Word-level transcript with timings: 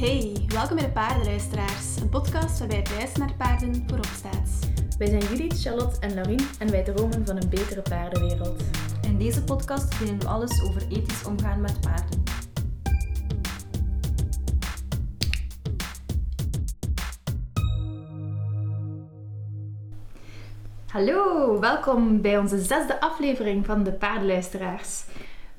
Hey, 0.00 0.32
welkom 0.46 0.76
bij 0.76 0.84
de 0.84 0.92
Paardenluisteraars, 0.92 1.96
een 2.00 2.08
podcast 2.08 2.58
waarbij 2.58 2.78
het 2.78 2.90
luisteren 2.90 3.26
naar 3.28 3.36
paarden 3.36 3.84
voorop 3.86 4.04
staat. 4.04 4.70
Wij 4.98 5.06
zijn 5.06 5.22
Judith, 5.22 5.60
Charlotte 5.62 6.00
en 6.00 6.14
Laurien 6.14 6.46
en 6.58 6.70
wij 6.70 6.82
dromen 6.82 7.26
van 7.26 7.36
een 7.36 7.48
betere 7.48 7.82
paardenwereld. 7.82 8.62
In 9.02 9.18
deze 9.18 9.44
podcast 9.44 9.98
delen 9.98 10.18
we 10.18 10.26
alles 10.26 10.62
over 10.62 10.82
ethisch 10.90 11.24
omgaan 11.24 11.60
met 11.60 11.80
paarden. 11.80 12.22
Hallo, 20.86 21.58
welkom 21.60 22.20
bij 22.20 22.38
onze 22.38 22.58
zesde 22.58 23.00
aflevering 23.00 23.66
van 23.66 23.82
de 23.82 23.92
Paardenluisteraars. 23.92 25.04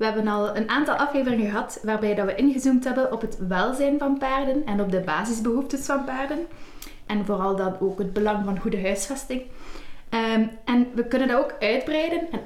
We 0.02 0.08
hebben 0.08 0.28
al 0.28 0.56
een 0.56 0.68
aantal 0.68 0.94
afleveringen 0.94 1.50
gehad 1.50 1.80
waarbij 1.82 2.14
dat 2.14 2.26
we 2.26 2.34
ingezoomd 2.34 2.84
hebben 2.84 3.12
op 3.12 3.20
het 3.20 3.38
welzijn 3.48 3.98
van 3.98 4.18
paarden 4.18 4.66
en 4.66 4.80
op 4.80 4.90
de 4.90 5.00
basisbehoeftes 5.00 5.86
van 5.86 6.04
paarden. 6.04 6.46
En 7.06 7.24
vooral 7.24 7.56
dan 7.56 7.76
ook 7.80 7.98
het 7.98 8.12
belang 8.12 8.44
van 8.44 8.58
goede 8.58 8.82
huisvesting. 8.82 9.42
Ehm, 10.08 10.46
en 10.64 10.88
we 10.94 11.04
kunnen 11.04 11.28
dat 11.28 11.38
ook 11.38 11.54
uitbreiden 11.60 12.20
en 12.30 12.40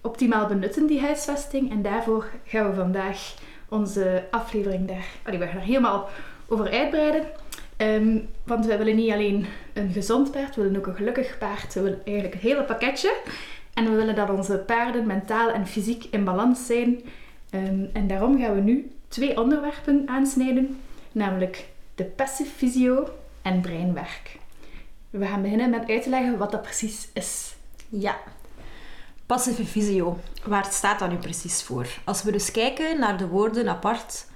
optimaal 0.00 0.46
benutten, 0.46 0.86
die 0.86 1.00
huisvesting. 1.00 1.70
En 1.70 1.82
daarvoor 1.82 2.26
gaan 2.44 2.70
we 2.70 2.74
vandaag 2.76 3.34
onze 3.68 4.24
aflevering 4.30 4.88
daar, 4.88 5.06
allee, 5.24 5.38
we 5.38 5.46
gaan 5.46 5.60
helemaal 5.60 6.08
over 6.48 6.70
uitbreiden. 6.70 7.24
Ehm, 7.76 8.18
want 8.44 8.66
we 8.66 8.76
willen 8.76 8.96
niet 8.96 9.12
alleen 9.12 9.46
een 9.72 9.92
gezond 9.92 10.30
paard, 10.30 10.56
we 10.56 10.62
willen 10.62 10.78
ook 10.78 10.86
een 10.86 10.94
gelukkig 10.94 11.38
paard. 11.38 11.74
We 11.74 11.80
willen 11.80 12.00
eigenlijk 12.04 12.34
het 12.34 12.42
hele 12.42 12.64
pakketje. 12.64 13.14
En 13.76 13.84
we 13.84 13.96
willen 13.96 14.14
dat 14.14 14.30
onze 14.30 14.58
paarden 14.58 15.06
mentaal 15.06 15.50
en 15.50 15.66
fysiek 15.66 16.04
in 16.04 16.24
balans 16.24 16.66
zijn. 16.66 17.00
Ehm, 17.50 17.84
en 17.92 18.06
daarom 18.06 18.38
gaan 18.38 18.54
we 18.54 18.60
nu 18.60 18.90
twee 19.08 19.40
onderwerpen 19.40 20.02
aansnijden, 20.06 20.80
namelijk 21.12 21.68
de 21.94 22.04
passive 22.04 22.50
fysio 22.50 23.08
en 23.42 23.60
breinwerk. 23.60 24.38
We 25.10 25.26
gaan 25.26 25.42
beginnen 25.42 25.70
met 25.70 25.88
uit 25.88 26.02
te 26.02 26.08
leggen 26.08 26.38
wat 26.38 26.50
dat 26.50 26.62
precies 26.62 27.08
is. 27.12 27.54
Ja, 27.88 28.16
passive 29.26 29.64
fysio. 29.64 30.18
Waar 30.44 30.66
staat 30.70 30.98
dat 30.98 31.10
nu 31.10 31.16
precies 31.16 31.62
voor? 31.62 31.86
Als 32.04 32.22
we 32.22 32.32
dus 32.32 32.50
kijken 32.50 32.98
naar 32.98 33.18
de 33.18 33.28
woorden 33.28 33.68
apart, 33.68 34.26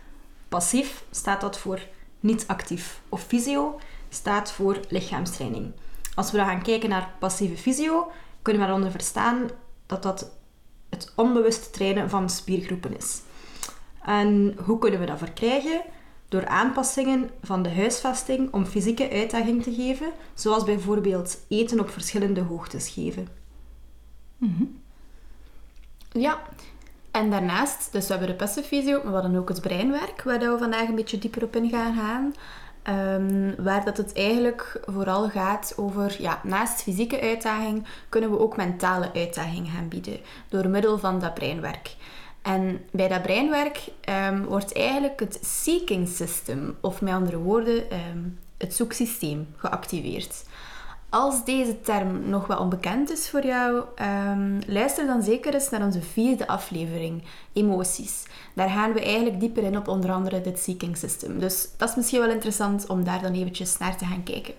passief 0.48 1.04
staat 1.10 1.40
dat 1.40 1.58
voor 1.58 1.80
niet 2.20 2.44
actief. 2.46 3.00
Of 3.08 3.22
fysio 3.22 3.80
staat 4.08 4.52
voor 4.52 4.80
lichaamstraining. 4.88 5.72
Als 6.14 6.30
we 6.30 6.36
dan 6.36 6.46
gaan 6.46 6.62
kijken 6.62 6.88
naar 6.88 7.10
passieve 7.18 7.56
fysio, 7.56 8.10
kunnen 8.42 8.62
we 8.62 8.68
daaronder 8.68 8.92
verstaan 8.92 9.50
dat 9.86 10.02
dat 10.02 10.30
het 10.88 11.12
onbewuste 11.16 11.70
trainen 11.70 12.10
van 12.10 12.30
spiergroepen 12.30 12.96
is. 12.96 13.20
En 14.02 14.56
hoe 14.64 14.78
kunnen 14.78 15.00
we 15.00 15.06
dat 15.06 15.18
verkrijgen? 15.18 15.82
Door 16.28 16.46
aanpassingen 16.46 17.30
van 17.42 17.62
de 17.62 17.74
huisvesting 17.74 18.52
om 18.52 18.66
fysieke 18.66 19.10
uitdaging 19.10 19.62
te 19.62 19.74
geven, 19.74 20.12
zoals 20.34 20.64
bijvoorbeeld 20.64 21.38
eten 21.48 21.80
op 21.80 21.90
verschillende 21.90 22.40
hoogtes 22.40 22.88
geven. 22.88 23.28
Mhm. 24.36 24.64
Ja, 26.12 26.42
en 27.10 27.30
daarnaast, 27.30 27.92
dus 27.92 28.06
we 28.06 28.10
hebben 28.10 28.30
de 28.30 28.44
passive 28.44 28.82
maar 28.82 29.02
we 29.02 29.08
hadden 29.08 29.36
ook 29.36 29.48
het 29.48 29.60
breinwerk, 29.60 30.22
waar 30.22 30.38
we 30.38 30.58
vandaag 30.58 30.88
een 30.88 30.94
beetje 30.94 31.18
dieper 31.18 31.44
op 31.44 31.56
in 31.56 31.68
gaan 31.68 31.94
gaan. 31.94 32.34
Um, 32.88 33.54
waar 33.64 33.84
dat 33.84 33.96
het 33.96 34.12
eigenlijk 34.12 34.80
vooral 34.84 35.28
gaat 35.28 35.72
over, 35.76 36.16
ja, 36.18 36.40
naast 36.42 36.82
fysieke 36.82 37.20
uitdaging 37.20 37.86
kunnen 38.08 38.30
we 38.30 38.38
ook 38.38 38.56
mentale 38.56 39.10
uitdaging 39.14 39.70
gaan 39.70 39.88
bieden 39.88 40.20
door 40.48 40.68
middel 40.68 40.98
van 40.98 41.20
dat 41.20 41.34
breinwerk. 41.34 41.96
En 42.42 42.80
bij 42.90 43.08
dat 43.08 43.22
breinwerk 43.22 43.88
um, 44.30 44.44
wordt 44.44 44.74
eigenlijk 44.74 45.20
het 45.20 45.38
seeking 45.42 46.08
system, 46.08 46.76
of 46.80 47.00
met 47.00 47.14
andere 47.14 47.38
woorden, 47.38 47.82
um, 47.92 48.38
het 48.56 48.74
zoeksysteem, 48.74 49.48
geactiveerd. 49.56 50.44
Als 51.10 51.44
deze 51.44 51.80
term 51.80 52.28
nog 52.28 52.46
wel 52.46 52.58
onbekend 52.58 53.10
is 53.10 53.30
voor 53.30 53.46
jou, 53.46 53.84
um, 54.02 54.58
luister 54.66 55.06
dan 55.06 55.22
zeker 55.22 55.54
eens 55.54 55.70
naar 55.70 55.82
onze 55.82 56.02
vierde 56.02 56.46
aflevering, 56.46 57.22
Emoties. 57.52 58.22
Daar 58.54 58.68
gaan 58.68 58.92
we 58.92 59.02
eigenlijk 59.02 59.40
dieper 59.40 59.62
in 59.62 59.76
op 59.76 59.88
onder 59.88 60.12
andere 60.12 60.40
dit 60.40 60.58
seeking 60.58 60.96
system. 60.96 61.38
Dus 61.38 61.68
dat 61.76 61.88
is 61.88 61.94
misschien 61.94 62.20
wel 62.20 62.30
interessant 62.30 62.86
om 62.86 63.04
daar 63.04 63.22
dan 63.22 63.32
eventjes 63.32 63.78
naar 63.78 63.96
te 63.96 64.04
gaan 64.04 64.22
kijken. 64.22 64.54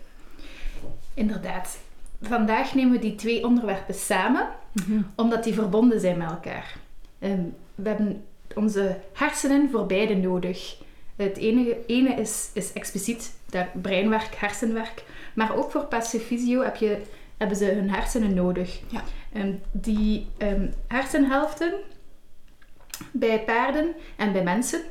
Inderdaad. 1.14 1.78
Vandaag 2.22 2.74
nemen 2.74 2.92
we 2.92 3.00
die 3.00 3.16
twee 3.16 3.46
onderwerpen 3.46 3.96
samen, 3.96 4.48
mhm. 4.72 5.02
omdat 5.16 5.44
die 5.44 5.54
verbonden 5.54 6.00
zijn 6.00 6.18
met 6.18 6.30
elkaar. 6.30 6.76
Um, 7.20 7.56
we 7.76 7.90
hebben 7.90 8.24
onze 8.56 8.98
hersenen 9.14 9.70
voor 9.72 9.86
beide 9.86 10.16
nodig. 10.16 10.78
Het 11.16 11.38
ene, 11.38 11.78
ene 11.88 12.14
is, 12.14 12.50
is 12.54 12.74
expliciet 12.74 13.34
dat 13.50 13.82
breinwerk, 13.82 14.36
hersenwerk. 14.36 15.04
Maar 15.34 15.56
ook 15.56 15.72
voor 15.72 15.86
passive 15.86 16.26
fysio 16.26 16.62
heb 16.62 16.76
je, 16.76 17.02
hebben 17.38 17.58
ze 17.58 17.66
hun 17.66 17.90
hersenen 17.90 18.34
nodig. 18.34 18.80
Ja. 18.88 19.02
Um, 19.42 19.62
die 19.72 20.28
um, 20.38 20.74
hersenhelften 20.88 21.74
bij 23.12 23.44
paarden 23.44 23.94
en 24.16 24.32
bij 24.32 24.44
mensen. 24.44 24.82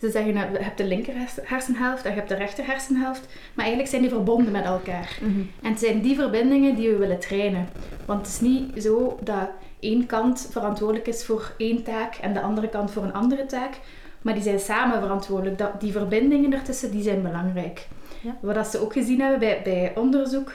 Ze 0.00 0.10
zeggen, 0.10 0.34
nou, 0.34 0.52
je 0.52 0.58
hebt 0.58 0.78
de 0.78 0.84
linker 0.84 1.14
hersenhelft 1.42 2.04
en 2.04 2.10
je 2.10 2.16
hebt 2.16 2.28
de 2.28 2.34
rechter 2.34 2.66
hersenhelft. 2.66 3.20
Maar 3.54 3.64
eigenlijk 3.64 3.88
zijn 3.88 4.02
die 4.02 4.10
verbonden 4.10 4.52
met 4.52 4.64
elkaar. 4.64 5.18
Mhm. 5.20 5.40
En 5.62 5.70
het 5.70 5.78
zijn 5.78 6.00
die 6.00 6.16
verbindingen 6.16 6.74
die 6.74 6.88
we 6.88 6.96
willen 6.96 7.18
trainen. 7.18 7.68
Want 8.06 8.20
het 8.20 8.28
is 8.28 8.40
niet 8.40 8.82
zo 8.82 9.18
dat 9.22 9.48
één 9.80 10.06
kant 10.06 10.48
verantwoordelijk 10.50 11.06
is 11.06 11.24
voor 11.24 11.52
één 11.56 11.82
taak 11.82 12.14
en 12.14 12.32
de 12.32 12.40
andere 12.40 12.68
kant 12.68 12.90
voor 12.90 13.02
een 13.02 13.12
andere 13.12 13.46
taak. 13.46 13.74
Maar 14.22 14.34
die 14.34 14.42
zijn 14.42 14.60
samen 14.60 15.00
verantwoordelijk. 15.00 15.58
Dat, 15.58 15.80
die 15.80 15.92
verbindingen 15.92 16.52
ertussen 16.52 16.90
die 16.90 17.02
zijn 17.02 17.22
belangrijk. 17.22 17.88
Ja. 18.20 18.36
Wat 18.40 18.66
ze 18.66 18.78
ook 18.78 18.92
gezien 18.92 19.20
hebben 19.20 19.38
bij, 19.38 19.60
bij 19.64 19.92
onderzoek, 19.94 20.52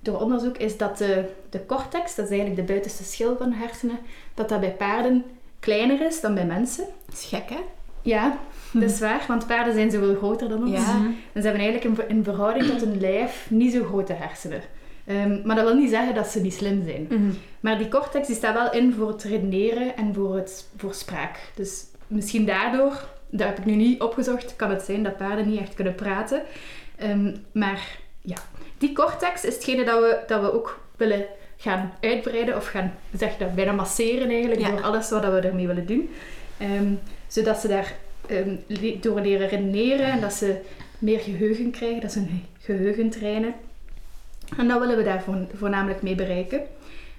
door 0.00 0.20
onderzoek, 0.20 0.56
is 0.56 0.76
dat 0.76 0.98
de, 0.98 1.24
de 1.50 1.66
cortex, 1.66 2.14
dat 2.14 2.24
is 2.24 2.30
eigenlijk 2.30 2.60
de 2.60 2.72
buitenste 2.72 3.04
schil 3.04 3.36
van 3.36 3.50
de 3.50 3.56
hersenen, 3.56 3.98
dat 4.34 4.48
dat 4.48 4.60
bij 4.60 4.72
paarden 4.72 5.24
kleiner 5.60 6.06
is 6.06 6.20
dan 6.20 6.34
bij 6.34 6.46
mensen. 6.46 6.84
Dat 7.06 7.14
is 7.14 7.24
gek, 7.24 7.48
hè? 7.48 7.60
Ja, 8.02 8.38
dat 8.72 8.90
is 8.90 9.00
waar, 9.00 9.24
want 9.28 9.46
paarden 9.46 9.74
zijn 9.74 9.90
zoveel 9.90 10.16
groter 10.16 10.48
dan 10.48 10.62
ons. 10.62 10.70
Ja. 10.70 10.94
En 11.32 11.42
ze 11.42 11.48
hebben 11.48 11.62
eigenlijk 11.66 11.84
in, 11.84 12.16
in 12.16 12.24
verhouding 12.24 12.66
tot 12.66 12.80
hun 12.80 13.00
lijf 13.00 13.46
niet 13.50 13.72
zo 13.72 13.84
grote 13.84 14.12
hersenen. 14.12 14.60
Um, 15.08 15.40
maar 15.44 15.56
dat 15.56 15.64
wil 15.64 15.74
niet 15.74 15.90
zeggen 15.90 16.14
dat 16.14 16.26
ze 16.26 16.40
niet 16.40 16.54
slim 16.54 16.82
zijn. 16.84 17.06
Mhm. 17.10 17.30
Maar 17.60 17.78
die 17.78 17.88
cortex 17.88 18.26
die 18.26 18.36
staat 18.36 18.54
wel 18.54 18.72
in 18.72 18.92
voor 18.92 19.08
het 19.08 19.22
redeneren 19.22 19.96
en 19.96 20.14
voor, 20.14 20.36
het, 20.36 20.68
voor 20.76 20.94
spraak. 20.94 21.38
Dus 21.54 21.84
misschien 22.06 22.46
daardoor, 22.46 23.08
dat 23.30 23.46
heb 23.46 23.58
ik 23.58 23.64
nu 23.64 23.74
niet 23.74 24.00
opgezocht, 24.02 24.56
kan 24.56 24.70
het 24.70 24.82
zijn 24.82 25.02
dat 25.02 25.16
paarden 25.16 25.48
niet 25.48 25.60
echt 25.60 25.74
kunnen 25.74 25.94
praten. 25.94 26.42
Um, 27.02 27.44
maar 27.52 27.98
ja, 28.20 28.36
die 28.78 28.92
cortex 28.92 29.44
is 29.44 29.54
hetgene 29.54 29.84
dat 29.84 30.00
we, 30.00 30.18
dat 30.26 30.40
we 30.40 30.52
ook 30.52 30.80
willen 30.96 31.26
gaan 31.56 31.92
uitbreiden 32.00 32.56
of 32.56 32.66
gaan 32.66 32.94
zeg 33.16 33.36
dat, 33.36 33.54
bijna 33.54 33.72
masseren 33.72 34.30
eigenlijk 34.30 34.64
door 34.64 34.82
alles 34.82 35.10
wat 35.10 35.22
we 35.22 35.40
ermee 35.40 35.66
willen 35.66 35.86
doen. 35.86 36.10
Um, 36.62 36.98
zodat 37.26 37.58
ze 37.58 37.68
daar 37.68 37.94
door 39.00 39.20
leren 39.20 39.48
redeneren 39.48 40.06
en 40.06 40.20
dat 40.20 40.32
ze 40.32 40.60
meer 40.98 41.20
geheugen 41.20 41.70
krijgen, 41.70 42.00
dat 42.00 42.12
ze 42.12 42.18
hun 42.18 42.44
geheugen 42.58 43.10
trainen. 43.10 43.54
En 44.56 44.68
dat 44.68 44.80
willen 44.80 44.96
we 44.96 45.02
daar 45.02 45.24
voornamelijk 45.54 46.02
mee 46.02 46.14
bereiken. 46.14 46.60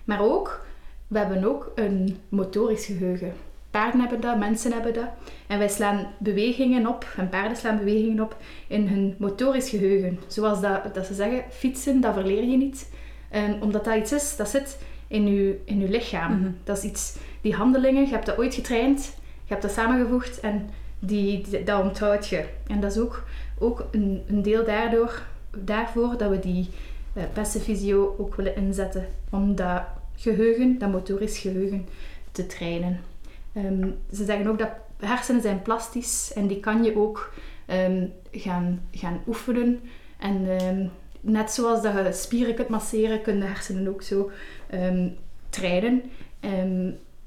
Maar 0.04 0.22
ook, 0.22 0.66
we 1.08 1.18
hebben 1.18 1.46
ook 1.46 1.72
een 1.76 2.20
motorisch 2.30 2.86
geheugen. 2.86 3.34
Paarden 3.78 4.00
hebben 4.00 4.22
dat, 4.22 4.38
mensen 4.38 4.72
hebben 4.72 4.94
dat. 4.94 5.10
En 5.48 5.58
wij 5.58 5.70
slaan 5.70 6.08
bewegingen 6.18 6.88
op, 6.88 7.14
en 7.18 7.30
paarden 7.30 7.58
slaan 7.58 7.78
bewegingen 7.78 8.24
op 8.24 8.38
in 8.68 8.88
hun 8.88 9.16
motorisch 9.18 9.70
geheugen. 9.70 10.20
Zoals 10.28 10.62
dat, 10.62 10.94
dat 10.94 11.06
ze 11.06 11.14
zeggen, 11.14 11.44
fietsen, 11.50 12.02
dat 12.02 12.14
verleer 12.14 12.44
je 12.44 12.58
niet. 12.58 12.90
Um, 13.36 13.62
omdat 13.62 13.86
dat 13.86 13.96
iets 13.96 14.12
is, 14.12 14.36
dat 14.36 14.50
zit 14.50 14.78
in 15.08 15.28
je, 15.28 15.62
in 15.66 15.82
uw 15.82 15.88
lichaam. 15.88 16.40
Mhm. 16.40 16.52
Dat 16.64 16.78
is 16.78 16.84
iets, 16.84 17.16
die 17.42 17.54
handelingen, 17.54 18.02
je 18.02 18.10
hebt 18.10 18.26
dat 18.26 18.38
ooit 18.38 18.54
getraind, 18.54 19.14
je 19.44 19.54
hebt 19.54 19.62
dat 19.62 19.72
samengevoegd 19.72 20.40
en 20.40 20.70
die, 21.00 21.48
die 21.50 21.64
dat 21.64 21.84
onthoud 21.84 22.28
je. 22.28 22.46
En 22.68 22.80
dat 22.80 22.92
is 22.92 22.98
ook, 22.98 23.24
ook 23.60 23.86
een, 23.92 24.24
een 24.28 24.42
deel 24.42 24.66
daardoor, 24.66 25.22
daarvoor 25.58 26.18
dat 26.18 26.30
we 26.30 26.40
die 26.40 26.70
uh, 27.14 27.98
ook 28.18 28.36
willen 28.36 28.56
inzetten 28.56 29.08
om 29.30 29.56
dat 29.56 29.82
geheugen, 30.16 30.78
dat 30.78 30.92
motorisch 30.92 31.38
geheugen, 31.38 31.88
te 32.32 32.46
trainen. 32.46 33.00
Um, 33.58 33.98
ze 34.12 34.26
zeggen 34.26 34.48
ook 34.48 34.60
dat 34.60 34.70
hersenen 35.00 35.42
zijn 35.42 35.62
plastisch 35.62 36.34
en 36.34 36.48
die 36.48 36.60
kan 36.60 36.84
je 36.84 36.98
ook 36.98 37.34
um, 37.68 38.14
gaan, 38.32 38.82
gaan 38.92 39.22
oefenen. 39.28 39.82
En 40.18 40.66
um, 40.68 40.92
net 41.22 41.52
zoals 41.52 41.82
dat 41.82 41.94
je 41.94 42.12
spieren 42.14 42.56
kunt 42.56 42.68
masseren, 42.68 43.22
kunnen 43.22 43.42
de 43.42 43.48
hersenen 43.48 43.88
ook 43.88 44.02
zo 44.02 44.32
trainen. 45.50 46.04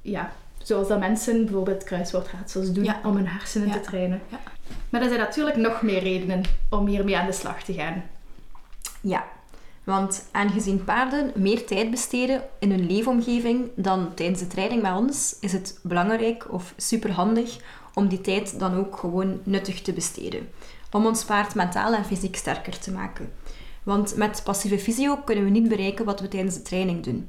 ja, 0.02 0.32
zoals 0.58 0.88
dat 0.88 0.98
mensen 0.98 1.44
bijvoorbeeld 1.44 1.84
kruiswoordraadsels 1.84 2.72
doen 2.72 2.94
om 3.04 3.16
hun 3.16 3.28
hersenen 3.28 3.70
te 3.70 3.80
trainen. 3.80 4.20
Ja. 4.28 4.40
Maar 4.88 5.00
er 5.00 5.08
zijn 5.08 5.20
natuurlijk 5.20 5.56
nog 5.56 5.82
meer 5.82 6.02
redenen 6.02 6.42
om 6.68 6.86
hiermee 6.86 7.16
aan 7.16 7.26
de 7.26 7.32
slag 7.32 7.62
te 7.62 7.72
gaan. 7.72 8.02
Ja, 9.00 9.24
want 9.84 10.28
aangezien 10.30 10.84
paarden 10.84 11.32
meer 11.34 11.66
tijd 11.66 11.90
besteden 11.90 12.42
in 12.58 12.70
hun 12.70 12.86
leefomgeving 12.86 13.70
dan 13.76 14.14
tijdens 14.14 14.40
de 14.40 14.46
training 14.46 14.82
met 14.82 14.96
ons, 14.96 15.36
is 15.40 15.52
het 15.52 15.78
belangrijk 15.82 16.52
of 16.52 16.74
superhandig 16.76 17.58
om 17.94 18.08
die 18.08 18.20
tijd 18.20 18.58
dan 18.58 18.74
ook 18.74 18.96
gewoon 18.96 19.40
nuttig 19.42 19.82
te 19.82 19.92
besteden. 19.92 20.48
Om 20.90 21.06
ons 21.06 21.24
paard 21.24 21.54
mentaal 21.54 21.94
en 21.94 22.04
fysiek 22.04 22.36
sterker 22.36 22.78
te 22.78 22.92
maken. 22.92 23.32
Want 23.82 24.16
met 24.16 24.42
passieve 24.44 24.78
fysio 24.78 25.16
kunnen 25.16 25.44
we 25.44 25.50
niet 25.50 25.68
bereiken 25.68 26.04
wat 26.04 26.20
we 26.20 26.28
tijdens 26.28 26.54
de 26.54 26.62
training 26.62 27.02
doen. 27.04 27.28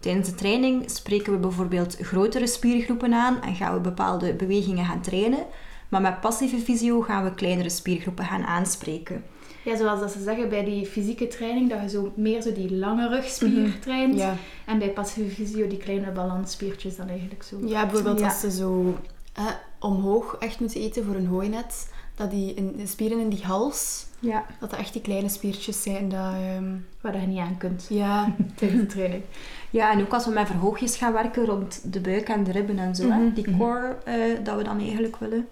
Tijdens 0.00 0.28
de 0.28 0.34
training 0.34 0.90
spreken 0.90 1.32
we 1.32 1.38
bijvoorbeeld 1.38 1.96
grotere 2.00 2.46
spiergroepen 2.46 3.14
aan 3.14 3.42
en 3.42 3.54
gaan 3.54 3.74
we 3.74 3.80
bepaalde 3.80 4.34
bewegingen 4.34 4.84
gaan 4.84 5.00
trainen. 5.00 5.46
Maar 5.88 6.00
met 6.00 6.20
passieve 6.20 6.58
fysio 6.58 7.00
gaan 7.00 7.24
we 7.24 7.34
kleinere 7.34 7.68
spiergroepen 7.68 8.24
gaan 8.24 8.44
aanspreken. 8.44 9.24
Ja, 9.64 9.76
zoals 9.76 10.00
dat 10.00 10.10
ze 10.10 10.22
zeggen 10.22 10.48
bij 10.48 10.64
die 10.64 10.86
fysieke 10.86 11.28
training, 11.28 11.70
dat 11.70 11.80
je 11.82 11.88
zo 11.88 12.12
meer 12.16 12.42
zo 12.42 12.52
die 12.52 12.76
lange 12.76 13.08
rugspier 13.08 13.48
Mhm. 13.68 13.80
traint. 13.80 14.18
Ja. 14.18 14.34
En 14.66 14.78
bij 14.78 14.90
passieve 14.90 15.34
fysio 15.34 15.66
die 15.66 15.78
kleine 15.78 16.10
balansspiertjes 16.10 16.96
dan 16.96 17.08
eigenlijk 17.08 17.42
zo. 17.42 17.56
Ja, 17.66 17.82
bijvoorbeeld 17.86 18.18
Ja. 18.18 18.24
als 18.26 18.40
ze 18.40 18.50
zo 18.50 18.96
eh, 19.32 19.46
omhoog 19.78 20.36
echt 20.38 20.60
moeten 20.60 20.80
eten 20.80 21.04
voor 21.04 21.14
een 21.14 21.26
hooinet. 21.26 21.90
Dat 22.14 22.30
die 22.30 22.54
in, 22.54 22.72
de 22.76 22.86
spieren 22.86 23.18
in 23.20 23.28
die 23.28 23.42
hals, 23.44 24.06
Ja. 24.18 24.44
dat 24.60 24.70
dat 24.70 24.78
echt 24.78 24.92
die 24.92 25.02
kleine 25.02 25.28
spiertjes 25.28 25.82
zijn. 25.82 26.08
Dat, 26.08 26.32
ehm, 26.34 26.64
Waar 27.00 27.20
je 27.20 27.26
niet 27.26 27.38
aan 27.38 27.56
kunt 27.58 27.86
ja, 27.88 28.34
tijdens 28.56 28.80
de 28.80 28.86
training. 28.86 29.22
Ja, 29.70 29.92
en 29.92 30.00
ook 30.00 30.12
als 30.12 30.24
we 30.24 30.32
met 30.32 30.46
verhoogjes 30.46 30.96
gaan 30.96 31.12
werken 31.12 31.44
rond 31.44 31.92
de 31.92 32.00
buik 32.00 32.28
en 32.28 32.44
de 32.44 32.52
ribben 32.52 32.78
en 32.78 32.94
zo. 32.94 33.08
hè. 33.10 33.18
Mhm, 33.18 33.34
Die 33.34 33.48
mhm. 33.50 33.58
core 33.58 33.96
eh, 34.04 34.44
dat 34.44 34.56
we 34.56 34.62
dan 34.64 34.78
eigenlijk 34.80 35.16
willen. 35.16 35.48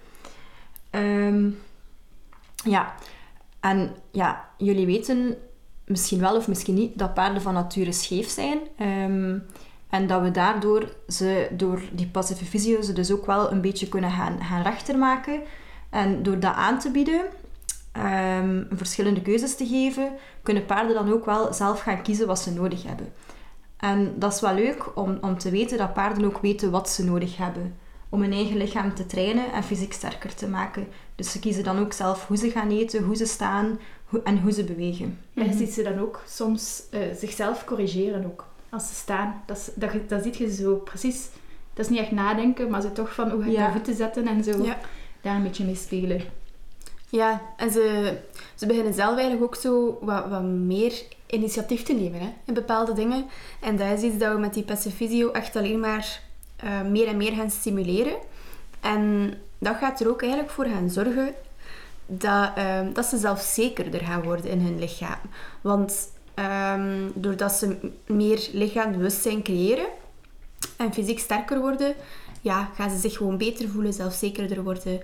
Ehm, 0.90 1.50
ja, 2.64 2.94
en 3.60 3.94
ja, 4.10 4.48
jullie 4.56 4.86
weten 4.86 5.36
misschien 5.84 6.20
wel 6.20 6.36
of 6.36 6.48
misschien 6.48 6.74
niet 6.74 6.98
dat 6.98 7.14
paarden 7.14 7.42
van 7.42 7.54
nature 7.54 7.92
scheef 7.92 8.28
zijn. 8.28 8.58
Ehm, 8.76 9.38
en 9.88 10.06
dat 10.06 10.22
we 10.22 10.30
daardoor 10.30 10.96
ze 11.08 11.48
door 11.52 11.82
die 11.92 12.06
passive 12.06 12.44
fysio 12.44 12.82
ze 12.82 12.92
dus 12.92 13.12
ook 13.12 13.26
wel 13.26 13.52
een 13.52 13.60
beetje 13.60 13.88
kunnen 13.88 14.10
gaan, 14.10 14.42
gaan 14.42 14.62
rechter 14.62 14.98
maken. 14.98 15.40
En 15.90 16.22
door 16.22 16.40
dat 16.40 16.54
aan 16.54 16.78
te 16.78 16.90
bieden, 16.90 17.22
ehm, 17.92 18.64
verschillende 18.70 19.22
keuzes 19.22 19.56
te 19.56 19.66
geven, 19.66 20.12
kunnen 20.42 20.66
paarden 20.66 20.94
dan 20.94 21.12
ook 21.12 21.24
wel 21.24 21.52
zelf 21.52 21.80
gaan 21.80 22.02
kiezen 22.02 22.26
wat 22.26 22.38
ze 22.38 22.52
nodig 22.52 22.82
hebben. 22.82 23.12
En 23.76 24.14
dat 24.18 24.32
is 24.32 24.40
wel 24.40 24.54
leuk 24.54 24.96
om, 24.96 25.18
om 25.20 25.38
te 25.38 25.50
weten 25.50 25.78
dat 25.78 25.94
paarden 25.94 26.24
ook 26.24 26.38
weten 26.38 26.70
wat 26.70 26.88
ze 26.88 27.04
nodig 27.04 27.36
hebben. 27.36 27.76
Om 28.10 28.20
hun 28.20 28.32
eigen 28.32 28.56
lichaam 28.56 28.94
te 28.94 29.06
trainen 29.06 29.52
en 29.52 29.62
fysiek 29.62 29.92
sterker 29.92 30.34
te 30.34 30.48
maken. 30.48 30.86
Dus 31.14 31.32
ze 31.32 31.38
kiezen 31.38 31.64
dan 31.64 31.78
ook 31.78 31.92
zelf 31.92 32.26
hoe 32.26 32.36
ze 32.36 32.50
gaan 32.50 32.70
eten, 32.70 33.04
hoe 33.04 33.16
ze 33.16 33.26
staan 33.26 33.78
hoe- 34.04 34.22
en 34.22 34.40
hoe 34.40 34.52
ze 34.52 34.64
bewegen. 34.64 35.18
En 35.34 35.44
je 35.44 35.52
ziet 35.56 35.72
ze 35.72 35.82
dan 35.82 35.98
ook 35.98 36.22
soms 36.28 36.82
eh, 36.90 37.00
zichzelf 37.18 37.64
corrigeren 37.64 38.24
ook. 38.24 38.44
Als 38.70 38.88
ze 38.88 38.94
staan. 38.94 39.42
Dat, 39.46 39.72
dat, 39.74 39.92
je- 39.92 40.06
dat 40.06 40.22
ziet 40.22 40.36
je 40.36 40.52
zo 40.54 40.74
precies. 40.76 41.28
Dat 41.74 41.84
is 41.84 41.90
niet 41.90 42.00
echt 42.00 42.10
nadenken, 42.10 42.70
maar 42.70 42.80
ze 42.82 42.92
toch 42.92 43.14
van 43.14 43.30
hoe 43.30 43.40
ga 43.42 43.46
ik 43.48 43.52
Ja. 43.52 43.60
mijn 43.60 43.72
voeten 43.72 43.94
zetten 43.94 44.26
en 44.26 44.44
zo. 44.44 44.62
ja. 44.64 44.78
Daar 45.20 45.36
een 45.36 45.42
beetje 45.42 45.64
mee 45.64 45.74
spelen. 45.74 46.20
ja, 47.08 47.42
en 47.56 47.70
ze, 47.70 48.16
ze 48.54 48.66
beginnen 48.66 48.94
zelf 48.94 49.12
eigenlijk 49.18 49.42
ook 49.42 49.54
zo 49.54 49.98
wat, 50.00 50.28
wat 50.28 50.42
meer 50.42 51.02
initiatief 51.26 51.82
te 51.82 51.92
nemen 51.92 52.20
hè, 52.20 52.32
in 52.44 52.54
bepaalde 52.54 52.92
dingen. 52.92 53.24
En 53.60 53.76
dat 53.76 53.98
is 53.98 54.02
iets 54.02 54.18
dat 54.18 54.32
we 54.32 54.38
met 54.38 54.54
die 54.54 54.64
physio 54.76 55.30
echt 55.30 55.56
alleen 55.56 55.80
maar 55.80 56.20
eh, 56.62 56.82
meer 56.82 57.06
en 57.06 57.16
meer 57.16 57.32
gaan 57.32 57.50
stimuleren. 57.50 58.16
En 58.80 59.34
dat 59.58 59.76
gaat 59.76 60.00
er 60.00 60.08
ook 60.08 60.22
eigenlijk 60.22 60.52
voor 60.52 60.66
gaan 60.66 60.90
zorgen 60.90 61.34
dat, 62.06 62.50
ehm, 62.54 62.92
dat 62.92 63.04
ze 63.04 63.18
zelfzekerder 63.18 64.00
gaan 64.00 64.22
worden 64.22 64.50
in 64.50 64.60
hun 64.60 64.78
lichaam. 64.78 65.18
Want 65.60 66.08
ehm, 66.34 67.08
doordat 67.14 67.52
ze 67.52 67.90
meer 68.06 68.48
lichaambewustzijn 68.52 69.42
creëren 69.42 69.86
en 70.76 70.92
fysiek 70.92 71.18
sterker 71.18 71.60
worden, 71.60 71.94
ja, 72.40 72.70
gaan 72.74 72.90
ze 72.90 72.98
zich 72.98 73.16
gewoon 73.16 73.36
beter 73.36 73.68
voelen, 73.68 73.92
zelfzekerder 73.92 74.62
worden. 74.62 75.00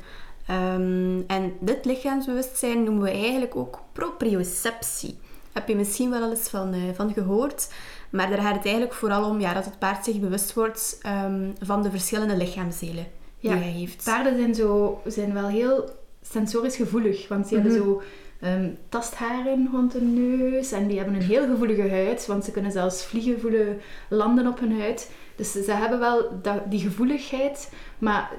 Ehm, 0.46 1.20
en 1.26 1.52
dit 1.60 1.84
lichaamsbewustzijn 1.84 2.82
noemen 2.82 3.02
we 3.02 3.10
eigenlijk 3.10 3.56
ook 3.56 3.80
proprioceptie. 3.92 5.18
Heb 5.52 5.68
je 5.68 5.76
misschien 5.76 6.10
wel 6.10 6.30
eens 6.30 6.48
van, 6.48 6.72
eh, 6.72 6.80
van 6.94 7.12
gehoord. 7.12 7.68
Maar 8.16 8.28
daar 8.30 8.40
gaat 8.40 8.54
het 8.54 8.64
eigenlijk 8.64 8.94
vooral 8.94 9.24
om 9.30 9.40
ja, 9.40 9.54
dat 9.54 9.64
het 9.64 9.78
paard 9.78 10.04
zich 10.04 10.20
bewust 10.20 10.54
wordt 10.54 10.98
ehm, 11.02 11.50
van 11.62 11.82
de 11.82 11.90
verschillende 11.90 12.36
lichaamsdelen 12.36 13.06
die 13.40 13.50
Ja, 13.50 13.56
hij 13.56 13.66
heeft. 13.70 14.04
Paarden 14.04 14.36
zijn, 14.36 14.54
zo, 14.54 15.00
zijn 15.06 15.32
wel 15.32 15.46
heel 15.48 15.90
sensorisch 16.22 16.76
gevoelig, 16.76 17.28
want 17.28 17.46
ze 17.48 17.54
Mhm. 17.54 17.62
hebben 17.64 17.82
zo 17.82 18.02
ehm, 18.40 18.70
tastharen 18.88 19.68
rond 19.72 19.92
hun 19.92 20.14
neus 20.38 20.72
en 20.72 20.86
die 20.86 20.96
hebben 20.96 21.14
een 21.14 21.22
heel 21.22 21.46
gevoelige 21.46 21.88
huid, 21.90 22.26
want 22.26 22.44
ze 22.44 22.50
kunnen 22.50 22.72
zelfs 22.72 23.04
vliegen 23.04 23.40
voelen 23.40 23.80
landen 24.08 24.46
op 24.46 24.60
hun 24.60 24.80
huid. 24.80 25.10
Dus 25.36 25.52
ze 25.52 25.72
hebben 25.72 25.98
wel 25.98 26.38
dat, 26.42 26.70
die 26.70 26.80
gevoeligheid, 26.80 27.72
maar 27.98 28.30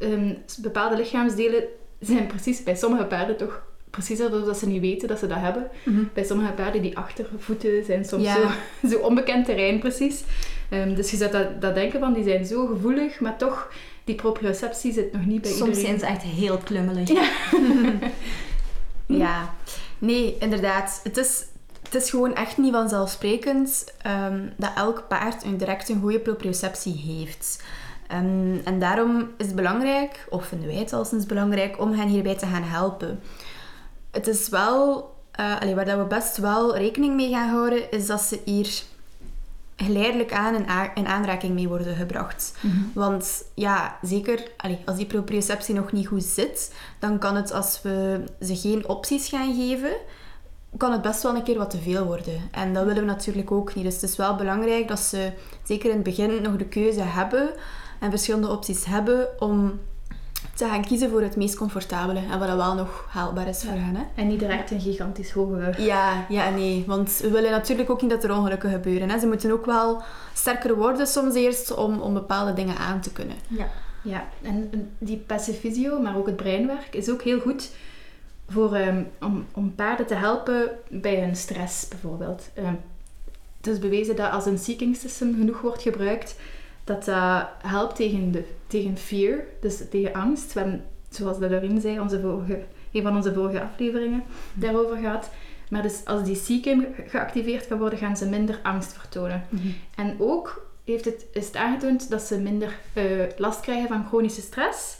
ehm, 0.00 0.34
bepaalde 0.62 0.96
lichaamsdelen 0.96 1.64
zijn 2.00 2.26
precies 2.26 2.62
bij 2.62 2.76
sommige 2.76 3.04
paarden 3.04 3.36
toch 3.36 3.62
precies 3.90 4.18
dat 4.18 4.58
ze 4.58 4.66
niet 4.66 4.80
weten 4.80 5.08
dat 5.08 5.18
ze 5.18 5.26
dat 5.26 5.38
hebben. 5.40 5.68
Mhm. 5.84 6.02
Bij 6.14 6.24
sommige 6.24 6.52
paarden, 6.52 6.82
die 6.82 6.96
achtervoeten 6.98 7.84
zijn 7.84 8.04
soms 8.04 8.22
Ja. 8.24 8.34
zo, 8.34 8.48
zo 8.90 8.98
onbekend 8.98 9.44
terrein 9.44 9.78
precies. 9.78 10.22
Ehm, 10.68 10.94
dus 10.94 11.10
je 11.10 11.16
zou 11.16 11.30
dat, 11.30 11.60
dat 11.60 11.74
denken 11.74 12.00
van, 12.00 12.12
die 12.12 12.24
zijn 12.24 12.44
zo 12.46 12.66
gevoelig, 12.66 13.20
maar 13.20 13.36
toch, 13.38 13.72
die 14.04 14.14
proprioceptie 14.14 14.92
zit 14.92 15.12
nog 15.12 15.24
niet 15.26 15.40
bij 15.42 15.50
Soms 15.50 15.76
iedereen. 15.76 15.98
zijn 15.98 15.98
ze 15.98 16.06
echt 16.06 16.22
heel 16.34 16.58
klungelig. 16.58 17.10
Ja, 19.06 19.54
nee, 19.98 20.36
inderdaad. 20.40 21.00
Het 21.02 21.16
is, 21.16 21.44
het 21.82 21.94
is 21.94 22.10
gewoon 22.10 22.34
echt 22.34 22.58
niet 22.58 22.72
vanzelfsprekend 22.72 23.94
ehm, 24.02 24.40
dat 24.56 24.70
elk 24.76 25.04
paard 25.08 25.44
een 25.44 25.56
direct 25.56 25.88
een 25.88 26.00
goede 26.00 26.18
proprioceptie 26.18 26.96
heeft. 26.96 27.62
Ehm, 28.08 28.56
en 28.64 28.78
daarom 28.78 29.30
is 29.36 29.46
het 29.46 29.54
belangrijk, 29.54 30.26
of 30.28 30.46
vinden 30.46 30.68
wij 30.68 30.76
het 30.76 30.92
alsens 30.92 31.26
belangrijk, 31.26 31.80
om 31.80 31.92
hen 31.92 32.08
hierbij 32.08 32.34
te 32.36 32.46
gaan 32.46 32.62
helpen. 32.62 33.20
Het 34.10 34.26
is 34.26 34.48
wel, 34.48 35.10
allee, 35.32 35.74
waar 35.74 35.84
dat 35.84 35.98
we 35.98 36.04
best 36.04 36.36
wel 36.36 36.76
rekening 36.76 37.14
mee 37.14 37.30
gaan 37.30 37.48
houden, 37.48 37.90
is 37.90 38.06
dat 38.06 38.20
ze 38.20 38.40
hier 38.44 38.82
geleidelijk 39.76 40.32
aan 40.32 40.54
in, 40.94 41.06
aanraking 41.06 41.54
mee 41.54 41.68
worden 41.68 41.96
gebracht. 41.96 42.54
Want 42.94 43.44
ja, 43.54 43.98
zeker 44.02 44.42
allee, 44.56 44.78
als 44.84 44.96
die 44.96 45.06
proprioceptie 45.06 45.74
nog 45.74 45.92
niet 45.92 46.06
goed 46.06 46.24
zit, 46.24 46.74
dan 46.98 47.18
kan 47.18 47.36
het 47.36 47.52
als 47.52 47.82
we 47.82 48.24
ze 48.40 48.56
geen 48.56 48.88
opties 48.88 49.28
gaan 49.28 49.54
geven, 49.54 49.92
kan 50.76 50.92
het 50.92 51.02
best 51.02 51.22
wel 51.22 51.34
een 51.34 51.42
keer 51.42 51.58
wat 51.58 51.70
te 51.70 51.78
veel 51.78 52.04
worden. 52.04 52.48
En 52.50 52.74
dat 52.74 52.84
willen 52.84 53.02
we 53.02 53.10
natuurlijk 53.10 53.50
ook 53.50 53.74
niet. 53.74 53.84
Dus 53.84 53.94
het 53.94 54.02
is 54.02 54.16
wel 54.16 54.36
belangrijk 54.36 54.88
dat 54.88 55.00
ze 55.00 55.32
zeker 55.64 55.88
in 55.88 55.94
het 55.94 56.04
begin 56.04 56.42
nog 56.42 56.56
de 56.56 56.68
keuze 56.68 57.02
hebben 57.02 57.50
en 58.00 58.10
verschillende 58.10 58.48
opties 58.48 58.84
hebben 58.84 59.28
om 59.38 59.80
te 60.60 60.66
gaan 60.66 60.84
kiezen 60.84 61.10
voor 61.10 61.22
het 61.22 61.36
meest 61.36 61.56
comfortabele 61.56 62.20
en 62.30 62.38
wat 62.38 62.48
dat 62.48 62.56
wel 62.56 62.74
nog 62.74 63.06
haalbaar 63.08 63.48
is 63.48 63.62
voor 63.62 63.78
hen. 63.78 63.96
Hè? 63.96 64.02
En 64.14 64.26
niet 64.26 64.38
direct 64.38 64.70
een 64.70 64.80
gigantisch 64.80 65.30
hoge... 65.30 65.74
Ja, 65.78 66.26
ja 66.28 66.50
nee. 66.50 66.84
Want 66.86 67.18
we 67.22 67.30
willen 67.30 67.50
natuurlijk 67.50 67.90
ook 67.90 68.02
niet 68.02 68.10
dat 68.10 68.24
er 68.24 68.36
ongelukken 68.36 68.70
gebeuren. 68.70 69.10
Hè. 69.10 69.18
Ze 69.18 69.26
moeten 69.26 69.52
ook 69.52 69.66
wel 69.66 70.02
sterker 70.34 70.76
worden 70.76 71.06
soms 71.06 71.34
eerst 71.34 71.74
om, 71.74 72.00
om 72.00 72.14
bepaalde 72.14 72.52
dingen 72.52 72.76
aan 72.76 73.00
te 73.00 73.12
kunnen. 73.12 73.36
Ja. 73.48 73.66
Ja, 74.02 74.28
en 74.42 74.70
die 74.98 75.24
physio, 75.60 76.00
maar 76.00 76.16
ook 76.16 76.26
het 76.26 76.36
breinwerk, 76.36 76.94
is 76.94 77.10
ook 77.10 77.22
heel 77.22 77.40
goed 77.40 77.70
voor, 78.48 78.74
ehm, 78.74 79.02
om, 79.20 79.46
om 79.52 79.74
paarden 79.74 80.06
te 80.06 80.14
helpen 80.14 80.70
bij 80.88 81.20
hun 81.20 81.36
stress, 81.36 81.88
bijvoorbeeld. 81.88 82.50
Ehm, 82.54 82.74
het 83.56 83.66
is 83.66 83.78
bewezen 83.78 84.16
dat 84.16 84.30
als 84.30 84.46
een 84.46 84.58
seeking 84.58 84.96
system 84.96 85.34
genoeg 85.34 85.60
wordt 85.60 85.82
gebruikt, 85.82 86.36
dat 86.90 87.04
dat 87.04 87.48
helpt 87.62 87.96
tegen, 87.96 88.32
de, 88.32 88.44
tegen 88.66 88.96
fear, 88.96 89.38
dus 89.60 89.82
tegen 89.90 90.12
angst. 90.12 90.52
We 90.52 90.60
hebben, 90.60 90.84
zoals 91.10 91.38
de 91.38 91.78
zei, 91.80 92.00
onze 92.00 92.20
vorige, 92.20 92.62
een 92.92 93.02
van 93.02 93.16
onze 93.16 93.32
vorige 93.32 93.62
afleveringen 93.62 94.22
daarover 94.54 94.96
gehad. 94.96 95.30
Maar 95.70 95.82
dus 95.82 96.04
als 96.04 96.24
die 96.24 96.36
seeking 96.36 96.86
geactiveerd 97.06 97.68
kan 97.68 97.78
worden, 97.78 97.98
gaan 97.98 98.16
ze 98.16 98.28
minder 98.28 98.60
angst 98.62 98.92
vertonen. 98.92 99.44
En 99.94 100.16
ook 100.18 100.66
heeft 100.84 101.04
het, 101.04 101.26
is 101.32 101.46
het 101.46 101.56
aangetoond 101.56 102.10
dat 102.10 102.22
ze 102.22 102.38
minder 102.38 102.78
eh, 102.92 103.04
last 103.36 103.60
krijgen 103.60 103.88
van 103.88 104.06
chronische 104.06 104.40
stress. 104.40 104.98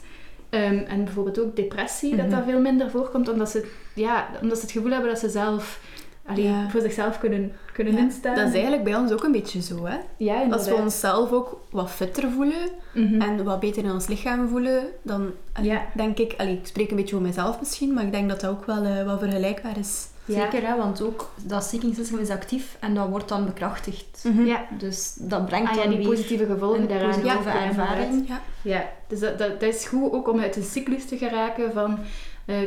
Ehm, 0.49 0.79
en 0.79 1.05
bijvoorbeeld 1.05 1.41
ook 1.41 1.57
depressie, 1.57 2.17
dat 2.17 2.27
Mhm. 2.27 2.35
dat 2.37 2.45
veel 2.45 2.61
minder 2.61 2.91
voorkomt, 2.91 3.29
omdat 3.29 3.51
ze, 3.51 3.71
ja, 3.95 4.29
omdat 4.43 4.57
ze 4.57 4.63
het 4.63 4.73
gevoel 4.73 4.91
hebben 4.91 5.11
dat 5.11 5.19
ze 5.19 5.29
zelf 5.29 5.81
allee, 6.27 6.45
Ja. 6.45 6.69
voor 6.71 6.81
zichzelf 6.81 7.19
kunnen, 7.19 7.53
kunnen 7.73 7.93
Ja, 7.93 7.99
instaan. 7.99 8.35
Dat 8.35 8.47
is 8.47 8.53
eigenlijk 8.53 8.85
bij 8.85 8.97
ons 8.97 9.13
ook 9.13 9.25
een 9.25 9.33
beetje 9.33 9.63
zo. 9.63 9.85
Hè? 9.87 9.97
ja, 10.17 10.43
Als 10.51 10.69
we 10.69 10.75
onszelf 10.75 11.33
ook 11.33 11.61
wat 11.71 11.91
fitter 11.91 12.31
voelen 12.31 12.69
Mhm. 12.95 13.21
en 13.21 13.45
wat 13.45 13.61
beter 13.61 13.85
in 13.85 13.91
ons 13.91 14.07
lichaam 14.07 14.49
voelen, 14.49 14.85
dan 15.03 15.31
allee, 15.53 15.71
Ja. 15.71 15.83
denk 15.95 16.19
ik... 16.19 16.35
Allee, 16.39 16.55
ik 16.55 16.67
spreek 16.67 16.91
een 16.91 16.97
beetje 16.97 17.15
voor 17.15 17.25
mezelf 17.25 17.59
misschien, 17.61 17.93
maar 17.95 18.05
ik 18.05 18.13
denk 18.13 18.29
dat 18.29 18.41
dat 18.41 18.51
ook 18.51 18.65
wel, 18.65 18.85
eh, 18.85 19.05
wel 19.05 19.19
vergelijkbaar 19.19 19.79
is. 19.79 20.07
Ja. 20.25 20.51
Zeker, 20.51 20.69
hè, 20.69 20.77
want 20.77 21.03
ook 21.03 21.31
dat 21.45 21.65
seeking 21.65 21.97
is 21.99 22.31
actief 22.31 22.77
en 22.81 22.95
dat 22.95 23.09
wordt 23.09 23.29
dan 23.29 23.45
bekrachtigd. 23.45 24.25
Ja. 24.45 24.65
Dus 24.79 25.15
dat 25.21 25.47
brengt 25.47 25.69
Ah, 25.71 25.75
ja, 25.77 25.81
dan 25.83 25.91
die 25.91 25.99
weer 25.99 26.09
positieve 26.09 26.47
gevolgen 26.47 26.81
een 26.81 26.89
daaraan. 26.89 27.09
positieve 27.09 27.49
Ja, 27.49 27.65
ervaring. 27.65 28.29
Ja. 28.29 28.41
Ja, 28.63 28.85
dus 29.09 29.19
dat, 29.21 29.39
dat, 29.39 29.61
dat 29.61 29.75
is 29.75 29.87
goed 29.87 30.13
ook 30.13 30.29
om 30.29 30.41
uit 30.41 30.57
een 30.57 30.63
cyclus 30.63 31.05
te 31.07 31.17
geraken 31.19 31.73
van 31.73 31.93
eh, 31.93 31.99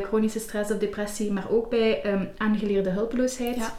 chronische 0.02 0.38
stress 0.38 0.70
of 0.70 0.78
depressie, 0.78 1.32
maar 1.32 1.50
ook 1.50 1.70
bij 1.70 2.02
ehm, 2.02 2.24
aangeleerde 2.36 2.90
hulpeloosheid. 2.90 3.56
Ja. 3.56 3.74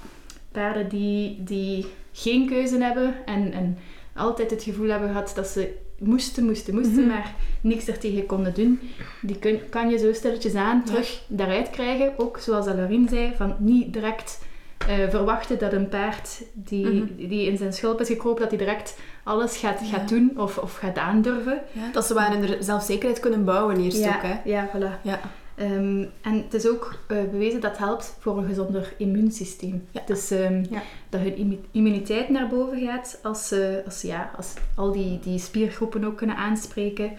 Paarden 0.52 0.90
die, 0.90 1.44
die 1.44 1.86
geen 2.12 2.48
keuze 2.48 2.78
hebben 2.84 3.14
en, 3.26 3.54
en 3.54 3.78
altijd 4.16 4.52
het 4.52 4.64
gevoel 4.64 4.90
hebben 4.90 5.08
gehad 5.10 5.32
dat 5.36 5.48
ze 5.48 5.74
moesten, 6.00 6.46
moesten, 6.46 6.74
moesten, 6.74 7.00
Mhm. 7.00 7.08
maar 7.08 7.34
niks 7.62 7.88
er 7.88 7.98
tegen 8.00 8.26
konden 8.26 8.54
doen, 8.54 8.80
die 9.22 9.40
kun, 9.40 9.60
kan 9.70 9.90
je 9.90 9.98
zo 9.98 10.14
stilletjes 10.14 10.54
aan 10.56 10.84
terug 10.84 11.22
daaruit 11.28 11.70
krijgen. 11.70 12.14
Ook 12.18 12.38
zoals 12.38 12.66
Lorien 12.66 13.10
zei, 13.10 13.34
van 13.36 13.56
niet 13.60 13.94
direct 13.94 14.44
eh, 14.88 15.10
verwachten 15.10 15.60
dat 15.60 15.74
een 15.74 15.90
paard 15.90 16.42
die, 16.54 16.86
Mhm. 16.88 17.28
die 17.28 17.48
in 17.48 17.58
zijn 17.58 17.74
schulp 17.74 18.02
is 18.02 18.08
gekropen, 18.08 18.42
dat 18.42 18.50
hij 18.50 18.58
direct 18.60 18.98
alles 19.24 19.58
gaat, 19.58 19.80
Ja. 19.80 19.86
gaat 19.98 20.10
doen 20.10 20.32
of, 20.38 20.58
of 20.58 20.76
gaat 20.76 20.98
aandurven. 20.98 21.62
Ja, 21.72 21.92
dat 21.92 22.06
ze 22.06 22.14
waren 22.14 22.42
er 22.50 22.64
zelfzekerheid 22.64 23.20
kunnen 23.20 23.46
bouwen 23.46 23.78
eerst 23.84 24.08
ook, 24.08 24.22
hè. 24.22 24.36
ja, 24.44 24.70
voilà. 24.76 25.02
Ja. 25.02 25.20
Ehm, 25.56 26.06
en 26.22 26.34
het 26.44 26.54
is 26.54 26.68
ook 26.68 27.00
eh, 27.08 27.18
bewezen 27.32 27.62
dat 27.62 27.70
het 27.72 27.80
helpt 27.80 28.16
voor 28.20 28.38
een 28.38 28.46
gezonder 28.48 28.94
immuunsysteem. 28.98 29.88
Ja. 29.92 30.02
Dus 30.06 30.32
ehm, 30.32 30.64
Ja. 30.70 30.82
dat 31.10 31.22
hun 31.22 31.36
immu- 31.38 31.60
immuniteit 31.72 32.30
naar 32.30 32.48
boven 32.48 32.80
gaat 32.80 33.20
als 33.24 33.48
ze, 33.48 33.82
als, 33.86 34.02
ja, 34.02 34.32
als 34.38 34.54
al 34.76 34.92
die, 34.92 35.20
die 35.20 35.40
spiergroepen 35.40 36.04
ook 36.06 36.18
kunnen 36.18 36.36
aanspreken. 36.36 37.12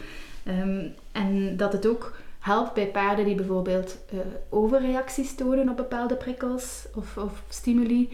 Ehm, 0.45 0.85
en 1.13 1.57
dat 1.57 1.73
het 1.73 1.87
ook 1.87 2.17
helpt 2.39 2.75
bij 2.75 2.87
paarden 2.87 3.25
die 3.25 3.35
bijvoorbeeld 3.35 3.99
eh, 4.11 4.19
overreacties 4.49 5.35
tonen 5.35 5.69
op 5.69 5.77
bepaalde 5.77 6.15
prikkels 6.17 6.87
of, 6.95 7.17
of 7.17 7.43
stimuli. 7.49 8.09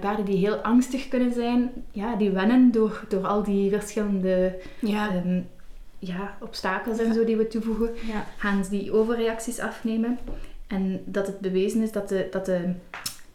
Paarden 0.00 0.24
die 0.24 0.36
heel 0.36 0.54
angstig 0.56 1.08
kunnen 1.08 1.32
zijn, 1.32 1.70
ja, 1.90 2.16
die 2.16 2.30
wennen 2.30 2.70
door, 2.72 3.04
door 3.08 3.26
al 3.26 3.42
die 3.42 3.70
verschillende 3.70 4.58
Ja. 4.80 5.22
Ja, 6.04 6.36
obstakels 6.40 6.98
en 6.98 7.14
zo 7.14 7.24
die 7.24 7.36
we 7.36 7.46
toevoegen 7.48 7.90
Ja. 8.06 8.26
gaan 8.36 8.64
ze 8.64 8.70
die 8.70 8.92
overreacties 8.92 9.58
afnemen. 9.58 10.18
En 10.66 11.02
dat 11.04 11.26
het 11.26 11.38
bewezen 11.40 11.82
is 11.82 11.92
dat, 11.92 12.08
de, 12.08 12.28
dat 12.30 12.44
de, 12.46 12.72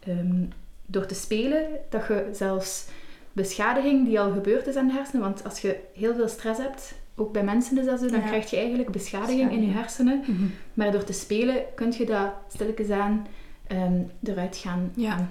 ehm, 0.00 0.44
door 0.86 1.06
te 1.06 1.14
spelen, 1.14 1.66
dat 1.88 2.06
je 2.08 2.28
zelfs 2.32 2.86
beschadiging 3.32 4.06
die 4.06 4.20
al 4.20 4.32
gebeurd 4.32 4.66
is 4.66 4.76
aan 4.76 4.86
de 4.86 4.92
hersenen, 4.92 5.20
want 5.22 5.44
als 5.44 5.60
je 5.60 5.76
heel 5.94 6.14
veel 6.14 6.28
stress 6.28 6.60
hebt, 6.60 6.94
ook 7.16 7.32
bij 7.32 7.44
mensen 7.44 7.78
is 7.78 7.86
dat 7.86 8.00
zo, 8.00 8.06
dan 8.08 8.20
Ja. 8.20 8.26
krijg 8.26 8.50
je 8.50 8.56
eigenlijk 8.56 8.90
beschadiging 8.90 9.52
in 9.52 9.62
je 9.66 9.72
hersenen. 9.72 10.20
Mhm. 10.26 10.44
Maar 10.74 10.92
door 10.92 11.04
te 11.04 11.12
spelen 11.12 11.56
kun 11.74 11.94
je 11.98 12.06
dat 12.06 12.30
stilletjes 12.52 12.90
aan 12.90 13.26
ehm, 13.66 14.00
eruit 14.22 14.56
gaan, 14.56 14.92
Ja. 14.94 15.10
gaan, 15.10 15.30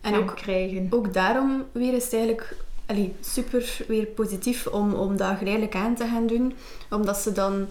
En 0.00 0.12
gaan 0.12 0.22
ook, 0.22 0.36
krijgen. 0.36 0.86
ook 0.90 1.12
daarom 1.14 1.64
weer 1.72 1.94
is 1.94 2.04
het 2.04 2.12
eigenlijk 2.12 2.56
allee, 2.92 3.14
super 3.20 3.84
weer 3.88 4.06
positief 4.06 4.66
om, 4.66 4.92
om 4.94 5.16
dat 5.16 5.36
geleidelijk 5.38 5.74
aan 5.74 5.94
te 5.94 6.06
gaan 6.06 6.26
doen. 6.26 6.54
Omdat 6.90 7.16
ze 7.18 7.32
dan 7.32 7.68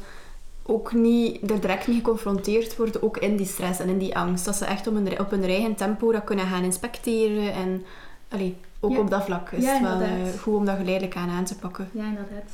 ook 0.64 0.94
niet, 0.94 1.52
er 1.52 1.62
direct 1.62 1.88
niet 1.88 1.98
geconfronteerd 1.98 2.76
worden, 2.78 3.04
ook 3.04 3.18
in 3.18 3.36
die 3.38 3.46
stress 3.46 3.80
en 3.80 3.90
in 3.90 3.98
die 3.98 4.18
angst. 4.18 4.46
Dat 4.46 4.56
ze 4.56 4.66
echt 4.66 4.88
op 4.88 4.94
hun, 4.94 5.20
op 5.20 5.30
hun 5.32 5.44
eigen 5.44 5.76
tempo 5.76 6.12
dat 6.12 6.24
kunnen 6.24 6.46
gaan 6.48 6.64
inspecteren. 6.64 7.54
En 7.54 7.84
allee, 8.30 8.58
ook 8.80 8.92
Ja. 8.92 9.00
op 9.00 9.10
dat 9.10 9.24
vlak 9.24 9.52
is 9.52 9.64
Ja, 9.64 9.72
het 9.74 9.82
wel 9.82 9.92
inderdaad. 9.92 10.34
eh, 10.34 10.40
goed 10.40 10.56
om 10.56 10.66
dat 10.66 10.78
geleidelijk 10.78 11.16
aan 11.16 11.30
aan 11.30 11.44
te 11.46 11.56
pakken. 11.56 11.90
Ja, 11.94 12.04
inderdaad. 12.06 12.50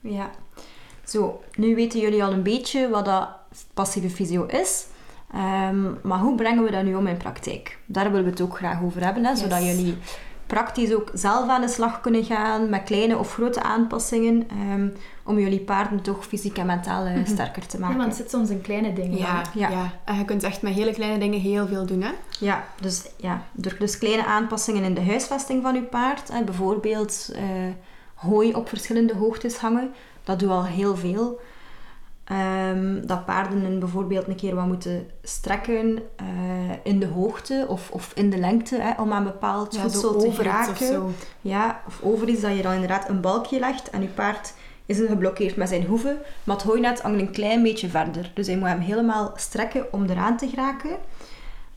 Ja. 0.00 0.30
Zo, 1.04 1.40
nu 1.56 1.74
weten 1.74 2.00
jullie 2.00 2.24
al 2.24 2.32
een 2.32 2.42
beetje 2.42 2.88
wat 2.88 3.04
dat 3.04 3.28
passieve 3.74 4.10
fysio 4.10 4.44
is. 4.46 4.86
Ehm, 5.32 5.90
maar 6.02 6.18
hoe 6.18 6.34
brengen 6.34 6.64
we 6.64 6.70
dat 6.70 6.84
nu 6.84 6.94
om 6.94 7.06
in 7.06 7.16
praktijk? 7.16 7.78
Daar 7.86 8.08
willen 8.10 8.24
we 8.24 8.30
het 8.30 8.40
ook 8.40 8.56
graag 8.56 8.82
over 8.82 9.04
hebben, 9.04 9.24
hè, 9.24 9.36
zodat 9.36 9.64
jullie 9.64 9.96
praktisch 10.52 10.94
ook 10.94 11.10
zelf 11.14 11.48
aan 11.48 11.60
de 11.60 11.68
slag 11.68 12.00
kunnen 12.00 12.24
gaan 12.24 12.68
met 12.68 12.82
kleine 12.82 13.18
of 13.18 13.32
grote 13.32 13.62
aanpassingen 13.62 14.48
ehm, 14.50 14.88
om 15.24 15.38
jullie 15.38 15.60
paarden 15.60 16.02
toch 16.02 16.24
fysiek 16.26 16.58
en 16.58 16.66
mentaal 16.66 17.04
eh, 17.04 17.14
Mhm. 17.14 17.26
sterker 17.26 17.66
te 17.66 17.76
Ja, 17.76 17.82
maken. 17.82 17.96
want 17.98 18.08
het 18.08 18.18
zit 18.20 18.30
soms 18.30 18.50
in 18.50 18.60
kleine 18.60 18.92
dingen. 18.92 19.18
Ja, 19.18 19.42
Ja. 19.54 19.68
ja. 19.68 19.90
En 20.04 20.16
je 20.18 20.24
kunt 20.24 20.42
echt 20.42 20.62
met 20.62 20.72
hele 20.74 20.92
kleine 20.92 21.18
dingen 21.18 21.40
heel 21.40 21.66
veel 21.66 21.86
doen. 21.86 22.02
Hè? 22.02 22.10
Ja, 22.38 22.64
dus, 22.80 23.02
ja, 23.16 23.42
door 23.52 23.76
dus 23.78 23.98
kleine 23.98 24.24
aanpassingen 24.26 24.82
in 24.84 24.94
de 24.94 25.04
huisvesting 25.04 25.62
van 25.62 25.74
uw 25.76 25.84
paard. 25.86 26.32
Hè, 26.32 26.42
bijvoorbeeld 26.44 27.30
eh, 27.34 27.42
hooi 28.14 28.54
op 28.54 28.68
verschillende 28.68 29.14
hoogtes 29.14 29.56
hangen. 29.56 29.90
Dat 30.24 30.38
doet 30.38 30.50
al 30.50 30.64
heel 30.64 30.96
veel. 30.96 31.40
Ehm, 32.24 33.06
dat 33.06 33.24
paarden 33.24 33.64
een- 33.64 33.78
bijvoorbeeld 33.78 34.28
een 34.28 34.34
keer 34.36 34.54
wat 34.54 34.66
moeten 34.66 35.06
strekken 35.22 35.98
eh, 36.16 36.24
in 36.82 36.98
de 37.00 37.06
hoogte 37.06 37.64
of, 37.68 37.90
of 37.90 38.12
in 38.14 38.30
de 38.30 38.36
lengte 38.38 38.76
hè, 38.80 39.02
om 39.02 39.12
aan 39.12 39.24
bepaald 39.24 39.74
Ja, 39.74 39.80
voedsel 39.80 40.18
te 40.18 40.32
geraken. 40.32 40.70
of 40.72 40.78
zo. 40.78 41.10
Ja, 41.40 41.80
of 41.86 42.00
over 42.02 42.28
iets 42.28 42.40
dat 42.40 42.56
je 42.56 42.62
dan 42.62 42.72
inderdaad 42.72 43.08
een 43.08 43.20
balkje 43.20 43.58
legt 43.58 43.90
en 43.90 44.02
je 44.02 44.08
paard 44.08 44.54
is 44.86 44.98
dan 44.98 45.06
geblokkeerd 45.06 45.56
met 45.56 45.68
zijn 45.68 45.84
hoeven, 45.84 46.18
maar 46.44 46.56
het 46.56 46.64
hooinet 46.64 47.00
hangt 47.00 47.20
een 47.20 47.30
klein 47.30 47.62
beetje 47.62 47.88
verder. 47.88 48.30
Dus 48.34 48.46
hij 48.46 48.56
moet 48.56 48.68
hem 48.68 48.78
helemaal 48.80 49.32
strekken 49.36 49.92
om 49.92 50.04
eraan 50.04 50.36
te 50.36 50.48
geraken. 50.48 50.90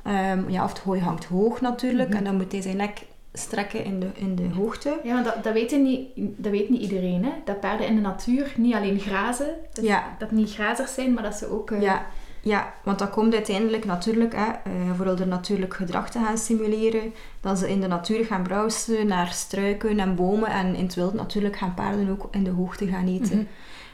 Ehm, 0.03 0.49
ja, 0.49 0.63
of 0.63 0.69
het 0.69 0.79
hooi 0.79 1.01
hangt 1.01 1.25
hoog 1.25 1.61
natuurlijk 1.61 2.09
Mhm. 2.09 2.17
en 2.17 2.23
dan 2.23 2.35
moet 2.35 2.51
hij 2.51 2.61
zijn 2.61 2.77
nek 2.77 3.05
strekken 3.37 3.83
in 3.83 3.99
de, 3.99 4.07
in 4.13 4.35
de 4.35 4.49
hoogte. 4.55 4.99
Ja, 5.03 5.13
maar 5.13 5.23
dat, 5.23 5.43
dat, 5.43 5.53
weet 5.53 5.71
niet, 5.71 6.07
dat 6.15 6.51
weet 6.51 6.69
niet 6.69 6.81
iedereen. 6.81 7.23
Hè? 7.23 7.31
Dat 7.45 7.59
paarden 7.59 7.87
in 7.87 7.95
de 7.95 8.01
natuur 8.01 8.53
niet 8.57 8.73
alleen 8.73 8.99
grazen. 8.99 9.55
Dus 9.73 9.85
Ja. 9.85 10.15
Dat 10.19 10.31
niet 10.31 10.53
grazers 10.53 10.93
zijn, 10.93 11.13
maar 11.13 11.23
dat 11.23 11.35
ze 11.35 11.51
ook... 11.51 11.71
eh, 11.71 11.81
Ja, 11.81 12.05
ja, 12.41 12.73
want 12.83 12.99
dat 12.99 13.09
komt 13.09 13.33
uiteindelijk 13.33 13.85
natuurlijk, 13.85 14.35
hè, 14.35 14.45
eh, 14.45 14.71
voor 14.97 15.05
er 15.05 15.27
natuurlijk 15.27 15.73
gedrag 15.73 16.09
te 16.09 16.19
gaan 16.19 16.37
stimuleren, 16.37 17.13
dat 17.41 17.59
ze 17.59 17.69
in 17.69 17.81
de 17.81 17.87
natuur 17.87 18.25
gaan 18.25 18.43
browsen 18.43 19.07
naar 19.07 19.27
struiken 19.27 19.99
en 19.99 20.15
bomen 20.15 20.49
en 20.49 20.75
in 20.75 20.83
het 20.83 20.95
wild 20.95 21.13
natuurlijk 21.13 21.55
gaan 21.57 21.73
paarden 21.73 22.09
ook 22.09 22.27
in 22.31 22.43
de 22.43 22.49
hoogte 22.49 22.87
gaan 22.87 23.07
eten. 23.07 23.37
Mhm. 23.37 23.45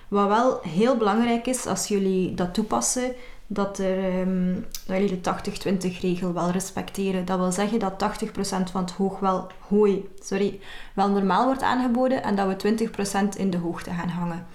Wat 0.07 0.27
wel 0.27 0.59
heel 0.61 0.97
belangrijk 0.97 1.47
is 1.47 1.65
als 1.65 1.87
jullie 1.87 2.33
dat 2.33 2.53
toepassen, 2.53 3.13
dat, 3.53 3.79
er, 3.79 4.27
jullie 4.85 5.21
de 5.21 5.33
80-20 5.93 5.99
regel 6.01 6.33
wel 6.33 6.49
respecteren. 6.49 7.25
Dat 7.25 7.37
wil 7.39 7.51
zeggen 7.51 7.79
dat 7.79 7.93
80% 8.23 8.71
van 8.71 8.81
het 8.81 8.91
hoog 8.91 9.19
wel, 9.19 9.47
hooi 9.59 10.09
sorry, 10.21 10.59
wel 10.93 11.09
normaal 11.09 11.45
wordt 11.45 11.61
aangeboden 11.61 12.23
en 12.23 12.35
dat 12.35 12.47
we 12.61 12.87
20% 13.33 13.37
in 13.37 13.49
de 13.49 13.57
hoogte 13.57 13.89
gaan 13.89 14.09
hangen. 14.09 14.45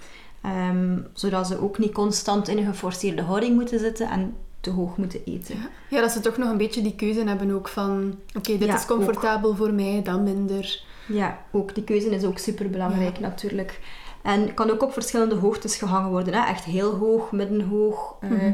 Ehm, 0.41 0.97
zodat 1.13 1.47
ze 1.47 1.61
ook 1.61 1.77
niet 1.77 1.93
constant 1.93 2.47
in 2.47 2.57
een 2.57 2.65
geforceerde 2.65 3.21
houding 3.21 3.55
moeten 3.55 3.79
zitten 3.79 4.09
en 4.09 4.35
te 4.59 4.69
hoog 4.69 4.97
moeten 4.97 5.21
eten. 5.25 5.55
Ja. 5.55 5.69
ja, 5.89 6.01
dat 6.01 6.11
ze 6.11 6.19
toch 6.19 6.37
nog 6.37 6.49
een 6.49 6.57
beetje 6.57 6.81
die 6.81 6.95
keuze 6.95 7.23
hebben 7.23 7.51
ook 7.51 7.67
van... 7.67 8.15
Oké, 8.37 8.57
dit 8.57 8.67
Ja, 8.67 8.75
is 8.75 8.85
comfortabel 8.85 9.55
voor 9.55 9.73
mij, 9.73 10.01
dan 10.03 10.23
minder. 10.23 10.81
Ja, 11.07 11.37
ook 11.51 11.75
die 11.75 11.83
keuze 11.83 12.09
is 12.09 12.23
ook 12.23 12.37
super 12.37 12.69
belangrijk 12.69 13.19
natuurlijk. 13.19 13.79
En 14.21 14.53
kan 14.53 14.69
ook 14.71 14.83
op 14.83 14.93
verschillende 14.93 15.35
hoogtes 15.35 15.75
gehangen 15.75 16.09
worden. 16.09 16.33
Hè? 16.33 16.45
Echt 16.47 16.63
heel 16.63 16.95
hoog, 16.95 17.31
middenhoog, 17.31 18.15
eh, 18.21 18.29
Mhm. 18.29 18.51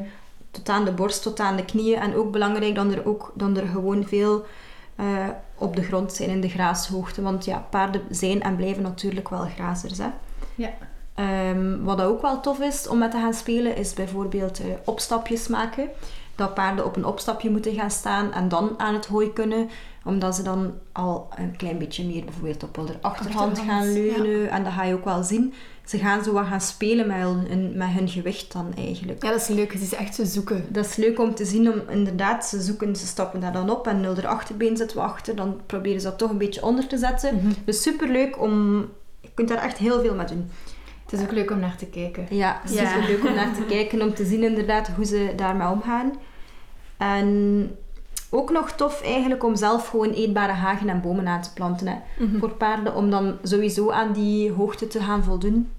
Tot 0.53 0.69
aan 0.69 0.85
de 0.85 0.91
borst, 0.91 1.21
tot 1.21 1.39
aan 1.39 1.55
de 1.55 1.65
knieën. 1.65 1.99
En 1.99 2.15
ook 2.15 2.31
belangrijk 2.31 2.75
dan 2.75 2.93
er, 2.93 3.05
ook, 3.05 3.31
dan 3.35 3.57
er 3.57 3.67
gewoon 3.67 4.03
veel 4.07 4.45
eh, 4.95 5.27
op 5.57 5.75
de 5.75 5.83
grond 5.83 6.13
zijn 6.13 6.29
in 6.29 6.41
de 6.41 6.49
graashoogte. 6.49 7.21
Want 7.21 7.45
ja, 7.45 7.65
paarden 7.69 8.01
zijn 8.09 8.41
en 8.41 8.55
blijven 8.55 8.83
natuurlijk 8.83 9.29
wel 9.29 9.47
grazers. 9.55 9.97
Hè? 9.97 10.07
Ja. 10.55 10.69
Ehm, 11.15 11.83
wat 11.83 12.01
ook 12.01 12.21
wel 12.21 12.39
tof 12.39 12.59
is 12.59 12.87
om 12.87 12.97
met 12.97 13.11
te 13.11 13.17
gaan 13.17 13.33
spelen, 13.33 13.75
is 13.75 13.93
bijvoorbeeld 13.93 14.59
eh, 14.59 14.65
opstapjes 14.85 15.47
maken. 15.47 15.89
Dat 16.35 16.53
paarden 16.53 16.85
op 16.85 16.95
een 16.95 17.05
opstapje 17.05 17.49
moeten 17.49 17.73
gaan 17.73 17.91
staan 17.91 18.33
en 18.33 18.49
dan 18.49 18.79
aan 18.79 18.93
het 18.93 19.05
hooi 19.05 19.33
kunnen. 19.33 19.69
Omdat 20.05 20.35
ze 20.35 20.43
dan 20.43 20.73
al 20.91 21.29
een 21.35 21.55
klein 21.55 21.77
beetje 21.77 22.05
meer 22.05 22.23
bijvoorbeeld 22.23 22.63
op 22.63 22.75
hun 22.75 22.87
achterhand, 23.01 23.49
Achterhand, 23.49 23.59
gaan 23.59 23.93
leunen. 23.93 24.49
En 24.49 24.63
dat 24.63 24.73
ga 24.73 24.83
je 24.83 24.93
ook 24.93 25.05
wel 25.05 25.23
zien. 25.23 25.53
Ze 25.85 25.97
gaan 25.97 26.23
zo 26.23 26.33
wat 26.33 26.45
gaan 26.45 26.61
spelen 26.61 27.07
met 27.07 27.17
hun, 27.17 27.71
met 27.77 27.87
hun 27.87 28.07
gewicht 28.09 28.53
dan 28.53 28.73
eigenlijk. 28.77 29.23
Ja, 29.23 29.29
dat 29.31 29.41
is 29.41 29.47
leuk. 29.47 29.71
Ziet 29.71 29.89
ze 29.89 29.95
echt 29.95 30.15
zo 30.15 30.23
zoeken. 30.23 30.65
Dat 30.69 30.85
is 30.85 30.95
leuk 30.95 31.19
om 31.19 31.35
te 31.35 31.45
zien, 31.45 31.73
om 31.73 31.81
inderdaad, 31.89 32.45
ze 32.45 32.61
zoeken, 32.61 32.95
ze 32.95 33.05
stappen 33.07 33.39
daar 33.39 33.53
dan 33.53 33.69
op 33.69 33.87
en 33.87 34.01
nul 34.01 34.15
er 34.15 34.27
achterbeen 34.27 34.77
zitten 34.77 34.97
we 34.97 35.03
achter, 35.03 35.35
dan 35.35 35.61
proberen 35.65 36.01
ze 36.01 36.07
dat 36.07 36.17
toch 36.17 36.29
een 36.29 36.37
beetje 36.37 36.63
onder 36.63 36.87
te 36.87 36.97
zetten. 36.97 37.35
Mhm. 37.35 37.51
Dus 37.65 37.81
super 37.81 38.07
leuk 38.09 38.41
om, 38.41 38.79
je 39.21 39.29
kunt 39.33 39.47
daar 39.47 39.57
echt 39.63 39.77
heel 39.77 40.01
veel 40.01 40.15
mee 40.15 40.25
doen. 40.25 40.49
Het 41.03 41.13
is 41.13 41.21
ook 41.21 41.31
leuk 41.31 41.51
om 41.51 41.59
naar 41.59 41.75
te 41.77 41.85
kijken. 41.85 42.25
Ja, 42.29 42.59
het 42.61 42.71
is 42.71 42.79
Ja. 42.79 42.87
super 42.93 43.09
leuk 43.09 43.25
om 43.27 43.33
naar 43.35 43.53
te 43.55 43.63
kijken, 43.65 44.01
om 44.01 44.13
te 44.13 44.25
zien 44.25 44.43
inderdaad 44.43 44.87
hoe 44.87 45.05
ze 45.05 45.33
daarmee 45.35 45.67
omgaan. 45.67 46.11
En 46.97 47.69
ook 48.33 48.51
nog 48.51 48.71
tof 48.71 49.01
eigenlijk 49.01 49.43
om 49.43 49.55
zelf 49.55 49.87
gewoon 49.87 50.09
eetbare 50.09 50.51
hagen 50.51 50.89
en 50.89 51.01
bomen 51.01 51.27
aan 51.27 51.41
te 51.41 51.53
planten. 51.53 51.87
Hè. 51.87 51.95
Mhm. 52.25 52.39
Voor 52.39 52.51
paarden, 52.51 52.95
om 52.95 53.09
dan 53.09 53.37
sowieso 53.43 53.91
aan 53.91 54.13
die 54.13 54.51
hoogte 54.51 54.87
te 54.87 54.99
gaan 54.99 55.23
voldoen. 55.23 55.69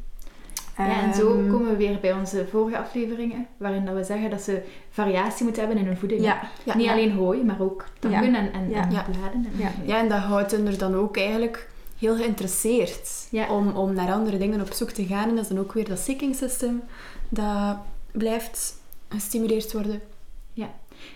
Ja, 0.78 1.02
en 1.02 1.14
zo 1.14 1.28
Ehm, 1.38 1.50
komen 1.50 1.70
we 1.70 1.76
weer 1.76 1.98
bij 2.00 2.12
onze 2.12 2.46
vorige 2.50 2.78
afleveringen, 2.78 3.46
waarin 3.56 3.84
dat 3.84 3.94
we 3.94 4.04
zeggen 4.04 4.30
dat 4.30 4.40
ze 4.40 4.62
variatie 4.90 5.44
moeten 5.44 5.62
hebben 5.62 5.80
in 5.80 5.86
hun 5.86 5.96
voeding. 5.98 6.22
Ja, 6.22 6.40
Ja, 6.64 6.76
Niet 6.76 6.84
ja. 6.86 6.92
alleen 6.92 7.12
hooi, 7.12 7.44
maar 7.44 7.60
ook 7.60 7.84
takken 7.98 8.34
en, 8.34 8.52
en, 8.52 8.70
Ja. 8.70 8.82
en 8.82 8.90
Ja. 8.90 9.02
bladen. 9.10 9.32
En, 9.32 9.52
Ja. 9.56 9.70
Ja, 9.84 9.98
en 9.98 10.08
dat 10.08 10.18
houdt 10.18 10.50
hen 10.50 10.66
er 10.66 10.78
dan 10.78 10.94
ook 10.94 11.16
eigenlijk 11.16 11.68
heel 11.98 12.16
geïnteresseerd 12.16 13.26
Ja. 13.30 13.48
om, 13.48 13.68
om 13.68 13.94
naar 13.94 14.12
andere 14.12 14.38
dingen 14.38 14.60
op 14.60 14.72
zoek 14.72 14.90
te 14.90 15.04
gaan. 15.06 15.28
En 15.28 15.34
dat 15.34 15.44
is 15.44 15.48
dan 15.50 15.58
ook 15.58 15.72
weer 15.72 15.88
dat 15.88 15.98
seeking 15.98 16.34
system 16.34 16.82
dat 17.28 17.76
blijft 18.12 18.76
gestimuleerd 19.08 19.72
worden. 19.72 20.00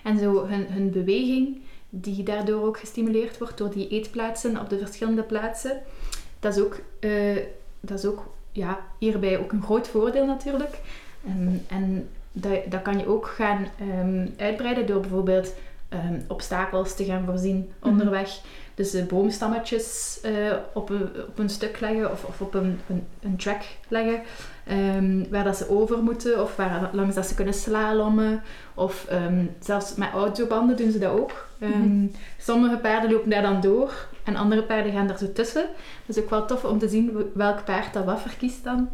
En 0.02 0.18
zo 0.18 0.46
hun, 0.46 0.66
hun 0.68 0.90
beweging, 0.90 1.60
die 1.90 2.22
daardoor 2.22 2.66
ook 2.66 2.78
gestimuleerd 2.78 3.38
wordt 3.38 3.58
door 3.58 3.70
die 3.70 3.88
eetplaatsen 3.88 4.60
op 4.60 4.70
de 4.70 4.78
verschillende 4.78 5.22
plaatsen. 5.22 5.80
Dat 6.40 6.56
is 6.56 6.62
ook, 6.62 6.80
eh, 7.00 7.36
dat 7.80 7.98
is 7.98 8.04
ook 8.04 8.26
ja, 8.52 8.80
hierbij 8.98 9.38
ook 9.38 9.52
een 9.52 9.62
groot 9.62 9.88
voordeel 9.88 10.26
natuurlijk. 10.26 10.78
En, 11.24 11.64
en 11.68 12.08
dat, 12.32 12.70
dat 12.70 12.82
kan 12.82 12.98
je 12.98 13.06
ook 13.06 13.26
gaan 13.26 13.66
ehm, 13.78 14.26
uitbreiden 14.36 14.86
door 14.86 15.00
bijvoorbeeld 15.00 15.54
ehm, 15.88 16.20
obstakels 16.28 16.94
te 16.94 17.04
gaan 17.04 17.24
voorzien 17.24 17.70
onderweg. 17.82 18.40
Dus 18.74 19.06
boomstammetjes 19.06 20.18
eh, 20.22 20.56
op, 20.72 20.90
een, 20.90 21.10
op 21.28 21.38
een 21.38 21.50
stuk 21.50 21.80
leggen 21.80 22.12
of, 22.12 22.24
of 22.24 22.40
op 22.40 22.54
een, 22.54 22.80
een, 22.88 23.06
een 23.20 23.36
track 23.36 23.62
leggen. 23.88 24.22
Ehm, 24.68 25.30
waar 25.30 25.44
dat 25.44 25.56
ze 25.56 25.70
over 25.70 26.02
moeten 26.02 26.42
of 26.42 26.56
waar, 26.56 26.90
langs 26.92 27.14
dat 27.14 27.26
ze 27.26 27.34
kunnen 27.34 27.54
slalommen. 27.54 28.42
Of 28.74 29.06
ehm, 29.08 29.44
zelfs 29.60 29.94
met 29.94 30.08
autobanden 30.12 30.76
doen 30.76 30.90
ze 30.90 30.98
dat 30.98 31.12
ook. 31.12 31.46
Ehm, 31.58 32.06
Sommige 32.38 32.76
paarden 32.76 33.10
lopen 33.10 33.30
daar 33.30 33.42
dan 33.42 33.60
door 33.60 34.08
en 34.24 34.36
andere 34.36 34.62
paarden 34.62 34.92
gaan 34.92 35.06
daar 35.06 35.18
zo 35.18 35.32
tussen. 35.32 35.66
Dat 36.06 36.16
is 36.16 36.22
ook 36.22 36.30
wel 36.30 36.46
tof 36.46 36.64
om 36.64 36.78
te 36.78 36.88
zien 36.88 37.30
welk 37.34 37.64
paard 37.64 37.92
dat 37.92 38.04
wat 38.04 38.20
verkiest 38.20 38.64
dan. 38.64 38.88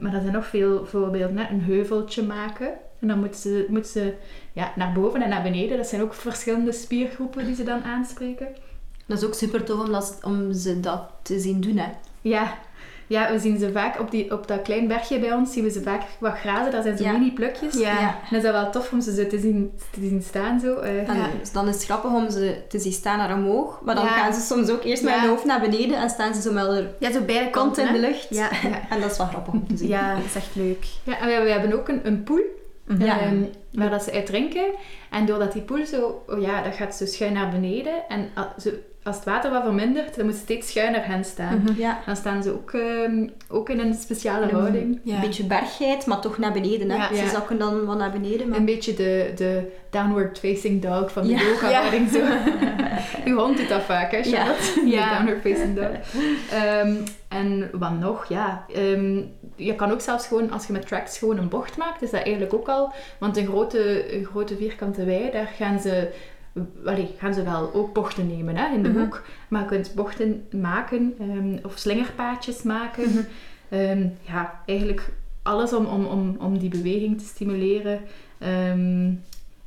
Maar 0.00 0.14
er 0.14 0.20
zijn 0.20 0.32
nog 0.32 0.46
veel 0.46 0.86
voorbeelden. 0.86 1.38
Hè? 1.38 1.50
Een 1.50 1.62
heuveltje 1.62 2.22
maken. 2.22 2.72
En 3.00 3.08
dan 3.08 3.18
moeten 3.18 3.40
ze, 3.40 3.66
moeten 3.68 3.90
ze 3.90 4.14
ja, 4.52 4.72
naar 4.76 4.92
boven 4.92 5.22
en 5.22 5.28
naar 5.28 5.42
beneden. 5.42 5.76
Dat 5.76 5.86
zijn 5.86 6.02
ook 6.02 6.14
verschillende 6.14 6.72
spiergroepen 6.72 7.44
die 7.44 7.54
ze 7.54 7.62
dan 7.62 7.82
aanspreken. 7.82 8.48
Dat 9.06 9.18
is 9.18 9.24
ook 9.24 9.34
super 9.34 9.64
tof 9.64 9.80
om, 9.80 9.92
dat, 9.92 10.18
om 10.22 10.52
ze 10.52 10.80
dat 10.80 11.02
te 11.22 11.38
zien 11.40 11.60
doen. 11.60 11.76
Hè. 11.76 11.88
Ja, 12.20 12.58
ja 13.10 13.32
we 13.32 13.38
zien 13.38 13.58
ze 13.58 13.72
vaak 13.72 14.00
op, 14.00 14.10
die, 14.10 14.32
op 14.32 14.46
dat 14.48 14.62
klein 14.62 14.88
bergje 14.88 15.18
bij 15.18 15.32
ons. 15.32 15.52
Zien 15.52 15.64
we 15.64 15.70
ze 15.70 15.82
vaak 15.82 16.02
wat 16.18 16.34
grazen. 16.38 16.72
Dat 16.72 16.82
zijn 16.82 16.96
zo 16.96 17.04
Ja. 17.04 17.12
mini 17.12 17.32
plukjes. 17.32 17.74
Ja. 17.78 17.98
En 17.98 18.14
dat 18.30 18.38
is 18.38 18.42
dat 18.42 18.52
wel 18.52 18.70
tof 18.70 18.92
om 18.92 19.00
ze 19.00 19.14
zo 19.14 19.26
te 19.26 19.38
zien, 19.38 19.70
te 19.90 20.00
zien 20.00 20.22
staan. 20.22 20.60
Zo. 20.60 20.74
eh. 20.76 21.08
En 21.08 21.16
Ja. 21.16 21.26
dan 21.52 21.68
is 21.68 21.74
het 21.74 21.84
grappig 21.84 22.10
om 22.12 22.30
ze 22.30 22.62
te 22.68 22.78
zien 22.78 22.92
staan 22.92 23.18
naar 23.18 23.34
omhoog. 23.34 23.80
Maar 23.84 23.94
dan 23.94 24.04
Ja. 24.04 24.10
gaan 24.10 24.34
ze 24.34 24.40
soms 24.40 24.70
ook 24.70 24.84
eerst 24.84 25.02
met 25.02 25.12
Ja. 25.14 25.20
hun 25.20 25.28
hoofd 25.28 25.44
naar 25.44 25.60
beneden 25.60 25.96
en 25.98 26.10
staan 26.10 26.34
ze 26.34 26.40
zo 26.40 26.52
met 26.52 26.66
hun 26.66 26.88
Ja, 26.98 27.12
zo 27.12 27.20
beide 27.20 27.50
kanten, 27.50 27.86
in 27.86 27.92
de 27.92 28.00
lucht. 28.00 28.26
Ja. 28.30 28.48
En 28.90 29.00
dat 29.00 29.10
is 29.10 29.16
wel 29.18 29.26
grappig 29.26 29.52
om 29.52 29.66
te 29.68 29.76
zien. 29.76 29.88
Ja, 29.88 30.14
dat 30.14 30.24
is 30.24 30.34
echt 30.34 30.54
leuk. 30.54 30.84
Ja, 31.04 31.18
en 31.18 31.26
we, 31.28 31.44
we 31.44 31.50
hebben 31.50 31.72
ook 31.72 31.88
een, 31.88 32.00
een 32.06 32.22
poel. 32.22 32.58
Ja. 32.98 33.20
ehm, 33.20 33.42
waar 33.72 33.90
dat 33.90 34.02
ze 34.02 34.12
uit 34.12 34.26
drinken. 34.26 34.64
En 35.10 35.26
doordat 35.26 35.52
die 35.52 35.62
poel 35.62 35.86
zo, 35.86 36.22
oh 36.28 36.40
ja, 36.40 36.62
dat 36.62 36.74
gaat 36.74 36.94
zo 36.94 37.04
schuin 37.06 37.32
naar 37.32 37.50
beneden. 37.50 37.92
En 38.08 38.28
a- 38.38 38.54
zo, 38.58 38.70
als 39.02 39.16
het 39.16 39.24
water 39.24 39.50
wat 39.50 39.62
vermindert, 39.62 40.16
dan 40.16 40.24
moet 40.24 40.34
ze 40.34 40.40
steeds 40.40 40.68
schuiner 40.70 41.00
gaan 41.02 41.24
staan. 41.24 41.62
Mhm. 41.64 41.80
Ja. 41.80 41.98
Dan 42.06 42.16
staan 42.16 42.42
ze 42.42 42.50
ook, 42.52 42.72
ehm, 42.72 43.26
ook 43.48 43.68
in 43.68 43.78
een 43.80 43.94
speciale 43.94 44.46
houding. 44.50 45.00
Ja. 45.04 45.14
Een 45.14 45.20
beetje 45.20 45.44
bergheid, 45.44 46.06
maar 46.06 46.20
toch 46.20 46.38
naar 46.38 46.52
beneden. 46.52 46.90
Hè. 46.90 46.96
Ja. 46.96 47.08
Ze 47.08 47.14
Ja. 47.22 47.28
zakken 47.28 47.58
dan 47.58 47.84
wat 47.84 47.98
naar 47.98 48.10
beneden. 48.10 48.48
Maar... 48.48 48.58
Een 48.58 48.64
beetje 48.64 48.94
de, 48.94 49.32
de 49.36 49.72
downward 49.90 50.38
facing 50.38 50.82
dog 50.82 51.12
van 51.12 51.22
de 51.22 51.28
Ja. 51.28 51.40
yoga-houding. 51.42 52.08
zo. 52.10 52.20
Uw 53.30 53.36
hond 53.38 53.56
doet 53.56 53.68
dat 53.68 53.82
vaak, 53.82 54.10
hè, 54.12 54.22
Charlotte? 54.22 54.86
Ja. 54.86 55.08
De 55.08 55.14
downward 55.14 55.40
facing 55.40 55.76
dog. 55.76 55.90
Ehm, 56.50 56.94
en 57.28 57.70
wat 57.72 57.98
nog? 57.98 58.28
Ja, 58.28 58.64
ehm, 58.74 59.20
je 59.56 59.74
kan 59.74 59.90
ook 59.92 60.00
zelfs 60.00 60.26
gewoon, 60.26 60.50
als 60.50 60.66
je 60.66 60.72
met 60.72 60.86
tracks 60.86 61.18
gewoon 61.18 61.38
een 61.38 61.48
bocht 61.48 61.76
maakt, 61.76 62.02
is 62.02 62.10
dat 62.10 62.22
eigenlijk 62.22 62.54
ook 62.54 62.68
al... 62.68 62.92
Want 63.18 63.36
een 63.36 63.46
grote, 63.46 64.14
een 64.16 64.24
grote 64.24 64.56
vierkante 64.56 65.04
wei, 65.04 65.30
daar 65.30 65.50
gaan 65.56 65.78
ze... 65.80 66.08
Allee, 66.86 67.14
gaan 67.18 67.34
ze 67.34 67.42
wel 67.42 67.74
ook 67.74 67.92
bochten 67.92 68.26
nemen 68.26 68.56
hè, 68.56 68.74
in 68.74 68.82
de 68.82 68.88
Mhm. 68.88 68.98
hoek. 69.00 69.22
Maar 69.48 69.60
je 69.62 69.66
kunt 69.68 69.92
bochten 69.94 70.46
maken 70.50 71.14
ehm, 71.20 71.58
of 71.66 71.78
slingerpaadjes 71.78 72.62
maken. 72.62 73.08
Mhm. 73.10 73.18
Ehm, 73.68 74.08
ja, 74.22 74.60
eigenlijk 74.66 75.12
alles 75.42 75.72
om, 75.72 75.86
om, 75.86 76.04
om, 76.04 76.36
om 76.40 76.58
die 76.58 76.68
beweging 76.68 77.18
te 77.18 77.24
stimuleren. 77.24 78.00
Ehm, 78.38 79.06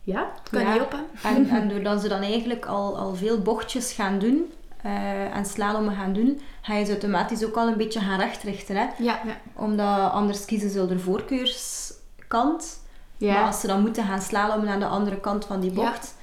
ja, 0.01 0.31
Het 0.41 0.49
kan 0.51 0.61
Ja. 0.61 0.73
niet 0.73 0.81
op, 0.81 0.91
hè? 0.91 1.29
En, 1.35 1.49
en 1.49 1.69
doordat 1.69 2.01
ze 2.01 2.07
dan 2.07 2.21
eigenlijk 2.21 2.65
al, 2.65 2.97
al 2.97 3.15
veel 3.15 3.41
bochtjes 3.41 3.93
gaan 3.93 4.19
doen 4.19 4.51
eh, 4.81 5.35
en 5.35 5.45
slalommen 5.45 5.95
gaan 5.95 6.13
doen, 6.13 6.39
ga 6.61 6.75
je 6.75 6.85
ze 6.85 6.91
automatisch 6.91 7.45
ook 7.45 7.55
al 7.55 7.67
een 7.67 7.77
beetje 7.77 7.99
gaan 7.99 8.19
rechtrichten. 8.19 8.75
Hè? 8.75 8.85
Ja. 8.99 9.19
Omdat 9.53 10.11
anders 10.11 10.45
kiezen 10.45 10.69
ze 10.69 10.87
de 10.87 10.99
voorkeurskant. 10.99 12.81
Maar 13.17 13.29
ja. 13.29 13.45
als 13.45 13.59
ze 13.59 13.67
dan 13.67 13.81
moeten 13.81 14.03
gaan 14.03 14.21
slalommen 14.21 14.69
aan 14.69 14.79
de 14.79 14.85
andere 14.85 15.19
kant 15.19 15.45
van 15.45 15.59
die 15.59 15.71
bocht, 15.71 16.15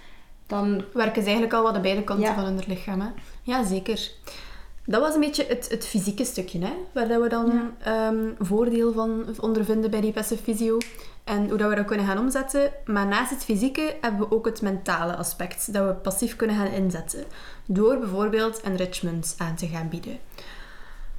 dan... 0.51 0.85
Werken 0.93 1.23
ze 1.23 1.29
eigenlijk 1.29 1.55
al 1.55 1.63
wat 1.63 1.75
de 1.75 1.81
beide 1.81 2.05
kanten 2.05 2.27
Ja. 2.27 2.35
van 2.35 2.45
hun 2.45 2.61
lichaam, 2.67 3.01
hè? 3.01 3.09
Ja, 3.43 3.65
zeker. 3.65 4.11
Dat 4.85 5.01
was 5.01 5.15
een 5.15 5.21
beetje 5.21 5.45
het, 5.49 5.69
het 5.71 5.87
fysieke 5.87 6.25
stukje, 6.25 6.59
hè? 6.59 6.73
Waar 6.93 7.09
dat 7.09 7.23
we 7.23 7.29
dan 7.29 7.71
ehm, 7.83 8.29
voordeel 8.39 8.93
van 8.93 9.25
ondervinden 9.41 9.91
bij 9.91 10.01
die 10.01 10.13
passive 10.13 10.43
physio. 10.43 10.79
En 11.25 11.49
hoe 11.49 11.59
dat 11.59 11.69
we 11.69 11.75
dat 11.77 11.85
kunnen 11.85 12.07
gaan 12.07 12.19
omzetten. 12.19 12.73
Maar 12.85 13.07
naast 13.07 13.31
het 13.31 13.45
fysieke 13.45 13.97
hebben 14.01 14.21
we 14.29 14.35
ook 14.35 14.45
het 14.45 14.63
mentale 14.63 15.17
aspect. 15.17 15.73
Dat 15.73 15.87
we 15.87 15.93
passief 15.95 16.37
kunnen 16.37 16.57
gaan 16.57 16.67
inzetten. 16.73 17.25
Door 17.67 17.99
bijvoorbeeld 17.99 18.61
enrichment 18.61 19.35
aan 19.39 19.57
te 19.57 19.67
gaan 19.67 19.89
bieden. 19.89 20.19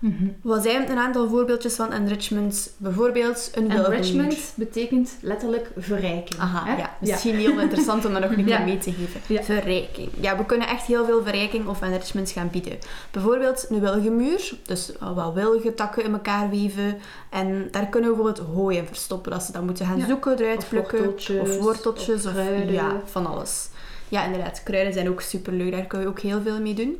Mhm. 0.02 0.26
Wat 0.42 0.64
zijn 0.64 0.92
een 0.92 0.98
aantal 0.98 1.30
voorbeeldjes 1.30 1.76
van 1.76 1.92
enrichment? 1.94 2.74
Bijvoorbeeld 2.78 3.52
een. 3.54 3.72
Enrichment 3.72 4.52
betekent 4.56 5.18
letterlijk 5.22 5.72
verrijking. 5.78 6.40
Aha, 6.40 6.66
hè? 6.66 6.78
ja. 6.78 6.96
Misschien 7.00 7.36
heel 7.36 7.60
interessant 7.60 8.06
om 8.06 8.14
dat 8.14 8.22
nog 8.22 8.30
een 8.32 8.36
keer 8.46 8.48
Ja. 8.48 8.64
mee 8.64 8.78
te 8.78 8.92
geven. 8.92 9.22
Ja. 9.28 9.44
Verrijking. 9.44 10.10
Ja, 10.20 10.38
we 10.38 10.46
kunnen 10.46 10.68
echt 10.68 10.86
heel 10.86 11.06
veel 11.06 11.24
verrijking 11.24 11.68
of 11.68 11.82
enrichment 11.82 12.30
gaan 12.32 12.50
bieden. 12.52 12.78
Bijvoorbeeld 13.12 13.66
een 13.70 13.80
wilgemuur, 13.80 14.52
dus 14.66 14.92
wat 15.16 15.34
wilgetakken 15.34 16.04
in 16.04 16.14
elkaar 16.14 16.50
weven. 16.50 16.98
En 17.30 17.68
daar 17.72 17.88
kunnen 17.88 18.10
we 18.10 18.16
bijvoorbeeld 18.16 18.48
hooi 18.56 18.78
in 18.78 18.86
verstoppen. 18.86 19.32
Als 19.34 19.46
ze 19.46 19.52
dat 19.52 19.64
moeten 19.64 19.86
gaan 19.86 20.02
zoeken, 20.08 20.40
eruit 20.40 20.58
Of 20.58 20.70
plukken. 20.70 20.98
worteltjes, 20.98 21.40
Of 21.50 21.58
worteltjes. 21.58 22.26
of 22.26 22.32
Of, 22.36 22.70
ja, 22.72 23.02
van 23.06 23.26
alles. 23.26 23.70
Ja, 24.10 24.26
inderdaad. 24.26 24.64
Kruiden 24.64 24.94
zijn 24.94 25.10
ook 25.10 25.22
superleuk. 25.22 25.72
Daar 25.72 25.86
kun 25.86 26.00
je 26.00 26.08
ook 26.08 26.20
heel 26.20 26.42
veel 26.42 26.62
mee 26.62 26.74
doen. 26.74 26.96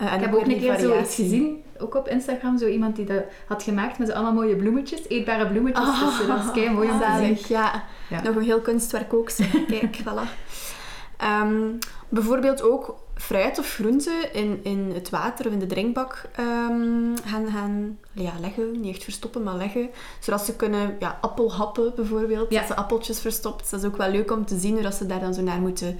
Eh, 0.00 0.14
Ik 0.14 0.20
heb 0.20 0.34
ook 0.34 0.46
een 0.46 0.58
keer 0.58 0.78
zoiets 0.78 1.14
gezien, 1.14 1.62
ook 1.78 1.94
op 1.94 2.08
Instagram, 2.08 2.58
zo 2.58 2.66
iemand 2.66 2.96
die 2.96 3.04
dat 3.04 3.22
had 3.46 3.62
gemaakt 3.62 3.98
met 3.98 4.08
zo 4.08 4.14
allemaal 4.14 4.32
mooie 4.32 4.56
bloemetjes, 4.56 5.08
eetbare 5.08 5.46
bloemetjes. 5.46 6.00
Dus 6.18 6.26
dat 6.26 6.44
is 6.44 6.50
kei 6.52 6.70
mooi 6.70 6.90
om 6.90 6.98
te 6.98 7.04
zien. 7.04 7.16
zalig, 7.16 7.48
ja. 7.48 7.84
Ja. 8.08 8.22
Nog 8.22 8.34
een 8.34 8.42
heel 8.42 8.60
kunstwerk 8.60 9.14
ook. 9.14 9.30
zeg. 9.30 9.50
Kijk, 9.66 9.98
voilà. 10.02 10.28
Ehm, 11.16 11.70
bijvoorbeeld 12.08 12.62
ook 12.62 12.94
fruit 13.14 13.58
of 13.58 13.74
groenten 13.74 14.32
in, 14.34 14.60
in 14.62 14.90
het 14.94 15.10
water 15.10 15.46
of 15.46 15.52
in 15.52 15.58
de 15.58 15.66
drinkbak 15.66 16.22
ehm, 16.36 17.16
gaan, 17.24 17.46
gaan 17.52 17.98
ja, 18.12 18.32
leggen. 18.40 18.80
Niet 18.80 18.94
echt 18.94 19.04
verstoppen, 19.04 19.42
maar 19.42 19.56
leggen. 19.56 19.90
Zodat 20.20 20.44
ze 20.44 20.56
kunnen, 20.56 20.96
ja, 20.98 21.18
appelhappen 21.20 21.92
bijvoorbeeld. 21.96 22.50
Ja. 22.50 22.58
Dat 22.58 22.68
ze 22.68 22.76
appeltjes 22.76 23.20
verstopt. 23.20 23.70
Dat 23.70 23.80
is 23.80 23.86
ook 23.86 23.96
wel 23.96 24.10
leuk 24.10 24.30
om 24.30 24.44
te 24.46 24.58
zien 24.58 24.72
hoe 24.72 24.82
dat 24.82 24.94
ze 24.94 25.06
daar 25.06 25.20
dan 25.20 25.34
zo 25.34 25.42
naar 25.42 25.60
moeten. 25.60 25.98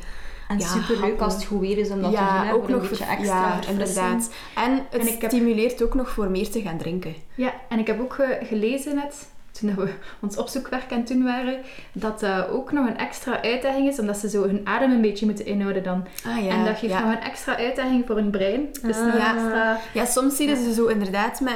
En 0.51 0.59
Ja, 0.59 0.67
superleuk 0.67 1.21
als 1.21 1.35
het 1.35 1.45
goed 1.45 1.61
weer 1.61 1.79
is 1.79 1.91
om 1.91 2.01
dat 2.03 2.11
te 2.11 2.17
doen. 2.17 2.27
ja, 2.27 2.45
Hè, 2.45 2.53
ook 2.55 2.69
nog 2.69 2.83
een 2.83 2.89
beetje 2.89 3.05
extra 3.05 3.59
Ja, 3.61 3.69
inderdaad. 3.69 4.31
En 4.55 4.73
het 4.91 5.01
En 5.01 5.07
ik 5.09 5.21
heb- 5.21 5.31
stimuleert 5.31 5.83
ook 5.83 5.95
nog 5.95 6.11
voor 6.11 6.31
meer 6.31 6.51
te 6.51 6.61
gaan 6.61 6.79
drinken. 6.79 7.15
Ja, 7.35 7.55
en 7.69 7.79
ik 7.79 7.87
heb 7.87 8.01
ook 8.01 8.17
gelezen 8.43 8.95
net, 8.95 9.29
toen 9.61 9.75
we 9.75 9.92
ons 10.20 10.37
opzoekwerk 10.37 10.92
aan 10.92 10.99
het 10.99 11.09
doen 11.09 11.25
waren, 11.25 11.59
dat 11.92 12.20
dat 12.20 12.49
ook 12.49 12.73
nog 12.73 12.87
een 12.87 12.96
extra 12.99 13.42
uitdaging 13.42 13.88
is, 13.88 13.99
omdat 13.99 14.16
ze 14.16 14.29
zo 14.29 14.42
hun 14.42 14.61
adem 14.64 14.90
een 14.92 15.01
beetje 15.01 15.27
moeten 15.27 15.46
inhouden 15.46 15.83
dan. 15.83 16.07
Ah 16.27 16.44
ja. 16.44 16.51
en 16.51 16.64
dat 16.64 16.79
geeft 16.79 16.92
ja. 16.92 17.01
nog 17.05 17.12
een 17.12 17.23
extra 17.23 17.57
uitdaging 17.57 18.07
voor 18.07 18.16
hun 18.16 18.31
brein. 18.31 18.68
Dus 18.83 18.96
Ah. 18.96 19.14
Ja. 19.14 19.35
extra... 19.35 19.79
Ja, 19.94 20.05
soms 20.05 20.37
zie 20.37 20.49
je 20.49 20.57
ze 20.57 20.73
zo 20.75 20.87
inderdaad 20.87 21.40
met, 21.40 21.55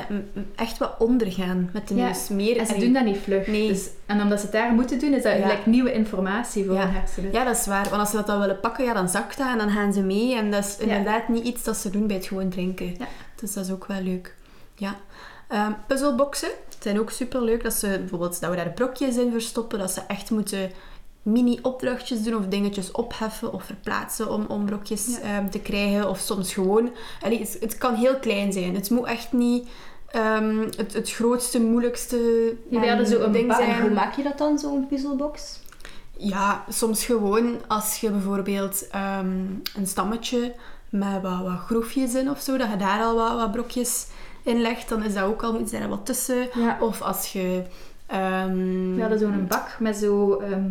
echt 0.57 0.79
wat 0.79 0.95
ondergaan 0.99 1.71
met 1.73 1.89
de 1.89 1.95
neus. 1.95 2.29
Meer 2.29 2.57
En 2.57 2.67
ze 2.67 2.75
en- 2.75 2.81
doen 2.81 2.93
dat 2.93 3.05
niet 3.05 3.19
vlug. 3.19 3.47
Nee. 3.47 3.69
Dus, 3.69 3.89
en 4.07 4.21
omdat 4.23 4.39
ze 4.39 4.45
het 4.45 4.55
daar 4.55 4.73
moeten 4.73 4.99
doen, 4.99 5.13
is 5.15 5.23
dat 5.23 5.33
Ja. 5.37 5.41
gelijk 5.43 5.67
nieuwe 5.67 5.93
informatie 5.93 6.65
voor 6.65 6.79
hun 6.79 6.91
hersenen. 6.93 7.33
Ja, 7.33 7.45
dat 7.45 7.57
is 7.57 7.67
waar. 7.67 7.83
Want 7.89 8.01
als 8.01 8.11
ze 8.11 8.17
dat 8.17 8.27
dan 8.27 8.41
willen 8.41 8.61
pakken, 8.61 8.85
ja, 8.85 8.93
dan 8.93 9.09
zakt 9.09 9.39
dat 9.39 9.49
en 9.49 9.59
dan 9.59 9.71
gaan 9.71 9.93
ze 9.93 10.03
mee. 10.03 10.35
En 10.37 10.51
dat 10.51 10.65
is 10.65 10.77
inderdaad 10.77 11.29
niet 11.29 11.45
iets 11.45 11.65
dat 11.65 11.77
ze 11.77 11.91
doen 11.91 12.07
bij 12.07 12.17
het 12.17 12.27
gewoon 12.27 12.49
drinken. 12.49 12.87
Ja. 12.99 13.07
Dus 13.41 13.53
dat 13.55 13.65
is 13.65 13.71
ook 13.73 13.87
wel 13.87 14.01
leuk. 14.01 14.35
Ja. 14.75 14.95
Puzzelboxen 15.87 16.49
zijn 16.85 17.01
ook 17.01 17.11
superleuk. 17.11 17.63
Dat, 17.63 17.73
ze, 17.73 17.87
bijvoorbeeld, 17.99 18.41
dat 18.41 18.51
we 18.51 18.57
daar 18.57 18.71
brokjes 18.71 19.17
in 19.17 19.33
verstoppen. 19.33 19.79
Dat 19.79 19.91
ze 19.91 20.01
echt 20.09 20.31
moeten 20.31 20.71
mini-opdrachtjes 21.23 22.23
doen 22.23 22.37
of 22.37 22.47
dingetjes 22.47 22.91
opheffen 22.91 23.53
of 23.53 23.65
verplaatsen 23.65 24.31
om, 24.31 24.45
om 24.49 24.65
brokjes 24.65 25.07
Ja. 25.07 25.21
ehm, 25.21 25.49
te 25.49 25.59
krijgen. 25.59 26.09
Of 26.09 26.19
soms 26.19 26.53
gewoon... 26.53 26.91
Allee, 27.23 27.39
het, 27.39 27.57
het 27.61 27.79
kan 27.79 27.95
heel 27.95 28.17
klein 28.19 28.53
zijn. 28.53 28.75
Het 28.75 28.91
moet 28.91 29.07
echt 29.07 29.33
niet 29.33 29.69
ehm, 30.07 30.59
het, 30.77 30.93
het 30.93 31.11
grootste, 31.11 31.61
moeilijkste 31.61 32.17
Die 32.71 32.81
werden 32.81 33.05
ehm, 33.07 33.15
zo 33.15 33.21
een 33.21 33.33
ding 33.33 33.51
En 33.51 33.57
zijn. 33.57 33.81
hoe 33.81 33.91
maak 33.91 34.17
je 34.17 34.23
dat 34.23 34.39
dan, 34.39 34.59
zo'n 34.59 34.87
puzzelbox? 34.87 35.63
Ja, 36.17 36.65
soms 36.69 37.05
gewoon 37.05 37.57
als 37.67 38.01
je 38.01 38.11
bijvoorbeeld 38.11 38.87
een 39.77 39.87
stammetje 39.87 40.55
met 40.89 41.23
wat, 41.23 41.41
wat 41.43 41.59
groefjes 41.67 42.15
in 42.15 42.31
of 42.31 42.41
zo, 42.41 42.57
dat 42.57 42.71
je 42.71 42.77
daar 42.77 43.01
al 43.01 43.15
wat, 43.15 43.37
wat 43.37 43.53
brokjes 43.53 44.07
in 44.45 44.61
legt, 44.61 44.89
dan 44.89 45.03
is 45.05 45.15
dat 45.15 45.23
ook 45.25 45.43
al 45.43 45.61
iets 45.61 45.73
er 45.73 45.89
wat 45.89 46.07
tussen. 46.07 46.49
Ja. 46.55 46.77
Of 46.81 47.03
als 47.03 47.33
je... 47.33 47.63
ehm, 48.07 48.95
We 48.95 49.01
hadden 49.01 49.19
zo'n 49.19 49.47
bak 49.49 49.77
met 49.79 49.97
zo 49.97 50.37
ehm, 50.39 50.71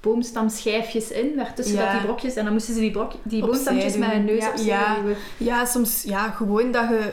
boomstamschijfjes 0.00 1.10
in, 1.10 1.36
waartussen 1.36 1.74
Ja. 1.76 1.82
dat 1.84 1.92
die 1.92 2.00
brokjes... 2.00 2.34
En 2.34 2.44
dan 2.44 2.52
moesten 2.52 2.74
ze 2.74 2.80
die, 2.80 2.90
brok, 2.90 3.12
die 3.22 3.40
doen. 3.94 4.00
met 4.00 4.10
hun 4.10 4.24
neus 4.24 4.42
Ja. 4.42 4.52
Ja. 4.64 4.96
Ja, 5.36 5.64
soms 5.64 6.02
ja, 6.02 6.30
gewoon 6.30 6.70
dat 6.72 6.88
je 6.88 7.12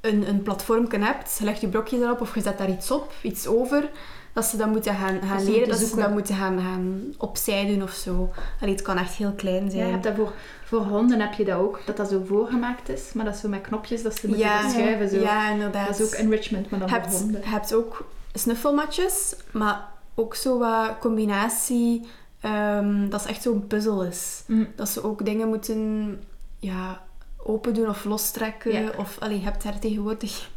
een, 0.00 0.28
een 0.28 0.42
platformje 0.42 0.98
hebt, 0.98 1.36
je 1.38 1.44
legt 1.44 1.60
je 1.60 1.68
brokjes 1.68 2.00
erop 2.00 2.20
of 2.20 2.34
je 2.34 2.40
zet 2.40 2.58
daar 2.58 2.70
iets 2.70 2.90
op, 2.90 3.12
iets 3.22 3.46
over, 3.46 3.90
dat 4.32 4.44
ze 4.44 4.56
dat 4.56 4.68
moeten 4.68 4.94
gaan, 4.94 5.20
gaan 5.22 5.44
leren, 5.44 5.68
dat 5.68 5.78
ze 5.78 5.96
dat 5.96 6.10
moeten 6.10 6.34
gaan, 6.34 6.58
gaan 6.60 7.14
opzij 7.18 7.66
doen 7.66 7.82
of 7.82 7.92
zo. 7.92 8.30
Allee, 8.60 8.74
het 8.74 8.82
kan 8.82 8.98
echt 8.98 9.14
heel 9.14 9.32
klein 9.32 9.64
Ja, 9.64 9.70
zijn. 9.70 9.86
je 9.86 9.92
hebt 9.92 10.04
dat 10.04 10.14
voor, 10.14 10.32
voor 10.64 10.80
honden 10.80 11.20
heb 11.20 11.32
je 11.32 11.44
dat 11.44 11.58
ook, 11.58 11.80
dat 11.86 11.96
dat 11.96 12.08
zo 12.08 12.22
voorgemaakt 12.26 12.88
is, 12.88 13.12
maar 13.12 13.24
dat 13.24 13.34
is 13.34 13.40
zo 13.40 13.48
met 13.48 13.60
knopjes 13.60 14.02
dat 14.02 14.16
ze 14.16 14.28
moeten 14.28 14.46
ja, 14.46 14.60
verschuiven. 14.60 15.08
Zo. 15.08 15.20
ja, 15.20 15.50
inderdaad. 15.50 15.86
Dat 15.86 16.00
is 16.00 16.06
ook 16.06 16.12
enrichment, 16.12 16.70
maar 16.70 16.80
dan 16.80 16.88
voor 16.88 16.98
hebt, 16.98 17.12
honden. 17.18 17.40
je 17.40 17.48
hebt 17.48 17.74
ook 17.74 18.04
snuffelmatjes, 18.32 19.34
maar 19.50 19.88
ook 20.14 20.34
zo 20.34 20.58
wat 20.58 20.98
combinatie 21.00 22.06
ehm, 22.40 23.08
dat 23.08 23.22
ze 23.22 23.28
echt 23.28 23.42
zo'n 23.42 23.66
puzzel 23.66 24.04
is. 24.04 24.42
Mm. 24.46 24.68
Dat 24.76 24.88
ze 24.88 25.04
ook 25.04 25.24
dingen 25.24 25.48
moeten 25.48 26.20
ja, 26.58 27.02
open 27.44 27.74
doen 27.74 27.88
of 27.88 28.04
lostrekken. 28.04 28.72
Ja. 28.72 28.90
Of, 28.96 29.16
allee, 29.18 29.38
je 29.38 29.44
hebt 29.44 29.62
daar 29.62 29.78
tegenwoordig 29.78 30.50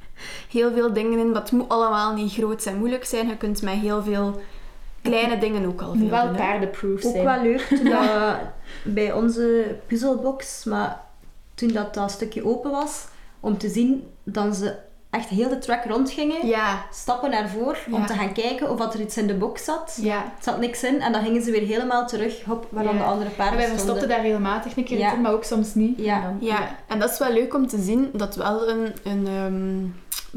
heel 0.52 0.72
veel 0.74 0.94
dingen 0.94 1.20
in. 1.20 1.32
Maar 1.32 1.42
het 1.42 1.52
moet 1.52 1.70
allemaal 1.70 2.14
niet 2.14 2.34
groot 2.34 2.66
en 2.66 2.78
moeilijk 2.78 3.06
zijn. 3.06 3.28
Je 3.28 3.38
kunt 3.38 3.62
met 3.62 3.74
heel 3.74 4.04
veel 4.04 4.42
kleine 5.02 5.38
dingen 5.38 5.66
ook 5.66 5.82
al 5.82 5.94
veel 5.98 6.10
wel 6.10 6.26
doen. 6.28 6.36
paardenproof 6.36 7.06
Ook 7.06 7.12
zijn. 7.12 7.24
wel 7.26 7.42
leuk 7.42 7.62
toen 7.62 7.84
dat 7.90 8.38
bij 8.84 9.14
onze 9.14 9.76
puzzelbox, 9.88 10.64
maar 10.64 11.02
toen 11.56 11.72
dat, 11.72 11.94
dat 11.94 12.12
stukje 12.12 12.46
open 12.46 12.72
was, 12.72 13.06
om 13.40 13.58
te 13.58 13.70
zien 13.70 14.08
dat 14.24 14.56
ze 14.56 14.76
echt 15.10 15.30
heel 15.30 15.50
de 15.50 15.58
track 15.58 15.86
rondgingen, 15.86 16.48
Ja, 16.48 16.86
stappen 16.92 17.30
naar 17.30 17.50
voren, 17.50 17.78
om 17.92 18.06
te 18.06 18.14
gaan 18.14 18.34
kijken 18.34 18.70
of 18.70 18.94
er 18.94 19.00
iets 19.02 19.18
in 19.18 19.28
de 19.28 19.34
box 19.34 19.64
zat. 19.64 19.98
Ja. 20.02 20.24
Er 20.24 20.32
zat 20.44 20.60
niks 20.60 20.84
in 20.84 21.02
en 21.02 21.12
dan 21.12 21.24
gingen 21.24 21.42
ze 21.42 21.52
weer 21.52 21.62
helemaal 21.68 22.08
terug 22.08 22.44
op 22.50 22.68
waar 22.70 22.84
dan 22.84 22.98
de 22.98 23.04
andere 23.04 23.30
En 23.30 23.36
paarden 23.36 23.58
wij 23.58 23.68
verstopten 23.68 23.96
stonden. 23.98 24.18
daar 24.18 24.26
regelmatig 24.26 24.78
een 24.78 24.84
keer 24.84 24.98
Ja. 24.98 25.14
in, 25.14 25.22
maar 25.22 25.34
ook 25.34 25.44
soms 25.44 25.74
niet. 25.76 25.98
Ja. 26.00 26.16
En 26.16 26.22
dan- 26.22 26.38
ja. 26.40 26.76
en 26.88 27.00
dat 27.00 27.12
is 27.12 27.18
wel 27.18 27.32
leuk 27.32 27.54
om 27.54 27.68
te 27.68 27.82
zien 27.82 28.10
dat 28.14 28.36
wel 28.36 28.70
een, 28.70 28.94
een 29.04 29.28
ehm, 29.28 29.86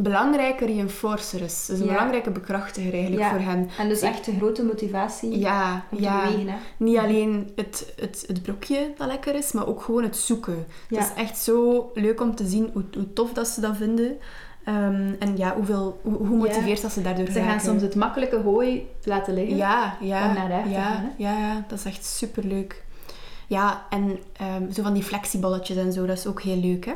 belangrijke 0.02 0.66
reinforcer 0.66 1.42
is. 1.42 1.66
Dus 1.66 1.78
een 1.78 1.84
Ja. 1.86 1.92
belangrijke 1.92 2.30
bekrachtiger 2.30 2.92
eigenlijk 2.92 3.22
Ja. 3.22 3.30
voor 3.30 3.40
hen. 3.40 3.68
En 3.78 3.88
dus 3.88 4.00
echt 4.00 4.26
een 4.26 4.36
grote 4.36 4.64
motivatie 4.64 5.38
Ja, 5.38 5.84
om 5.90 5.96
te 5.96 6.02
ja. 6.02 6.24
bewegen. 6.24 6.48
Hè. 6.48 6.56
Niet 6.76 6.96
alleen 6.98 7.52
het, 7.56 7.92
het, 8.00 8.24
het 8.26 8.42
brokje 8.42 8.92
dat 8.96 9.06
lekker 9.06 9.34
is, 9.34 9.52
maar 9.52 9.66
ook 9.66 9.82
gewoon 9.82 10.02
het 10.02 10.16
zoeken. 10.16 10.66
Ja. 10.88 10.98
Het 10.98 11.06
is 11.16 11.22
echt 11.22 11.38
zo 11.38 11.90
leuk 11.94 12.20
om 12.20 12.34
te 12.34 12.46
zien 12.46 12.70
hoe, 12.72 12.84
hoe 12.94 13.12
tof 13.12 13.32
dat 13.32 13.48
ze 13.48 13.60
dat 13.60 13.76
vinden. 13.76 14.16
Ehm, 14.64 15.12
en 15.18 15.36
ja, 15.36 15.54
hoeveel, 15.54 16.00
hoe, 16.02 16.16
hoe 16.16 16.36
motiveerd 16.36 16.82
dat 16.82 16.92
ze 16.92 17.02
daardoor 17.02 17.26
Ze 17.26 17.40
gaan 17.42 17.60
soms 17.60 17.82
het 17.82 17.94
makkelijke 17.94 18.36
hooi 18.36 18.86
laten 19.04 19.34
liggen. 19.34 19.56
Ja, 19.56 19.96
ja. 20.00 20.28
om 20.28 20.34
naar 20.34 20.48
daar 20.48 20.62
te 20.62 20.68
ja, 20.68 20.82
gaan, 20.84 21.02
hè? 21.02 21.08
ja, 21.24 21.38
ja, 21.38 21.64
dat 21.68 21.78
is 21.78 21.84
echt 21.84 22.04
superleuk. 22.04 22.84
Ja, 23.46 23.86
en 23.90 24.18
ehm, 24.32 24.70
zo 24.72 24.82
van 24.82 24.92
die 24.92 25.02
flexieballetjes 25.02 25.76
en 25.76 25.92
zo, 25.92 26.06
dat 26.06 26.16
is 26.18 26.26
ook 26.26 26.42
heel 26.42 26.56
leuk, 26.60 26.84
hè. 26.84 26.92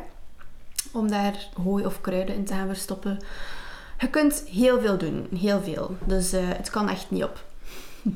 Om 0.93 1.11
daar 1.11 1.49
hooi 1.63 1.87
of 1.87 2.01
kruiden 2.01 2.35
in 2.35 2.45
te 2.45 2.55
gaan 2.55 2.67
verstoppen. 2.67 3.19
Je 3.99 4.09
kunt 4.09 4.45
heel 4.51 4.81
veel 4.81 4.99
doen, 4.99 5.29
heel 5.39 5.61
veel. 5.61 5.97
Dus 6.05 6.33
eh, 6.33 6.43
het 6.47 6.71
kan 6.71 6.89
echt 6.89 7.11
niet 7.11 7.25
op. 7.25 7.45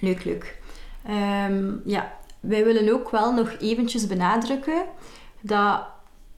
Leuk, 0.00 0.24
leuk. 0.24 0.58
Ehm, 1.06 1.72
ja, 1.84 2.12
wij 2.40 2.64
willen 2.64 2.92
ook 2.92 3.10
wel 3.10 3.32
nog 3.32 3.52
eventjes 3.58 4.06
benadrukken 4.06 4.84
dat 5.40 5.82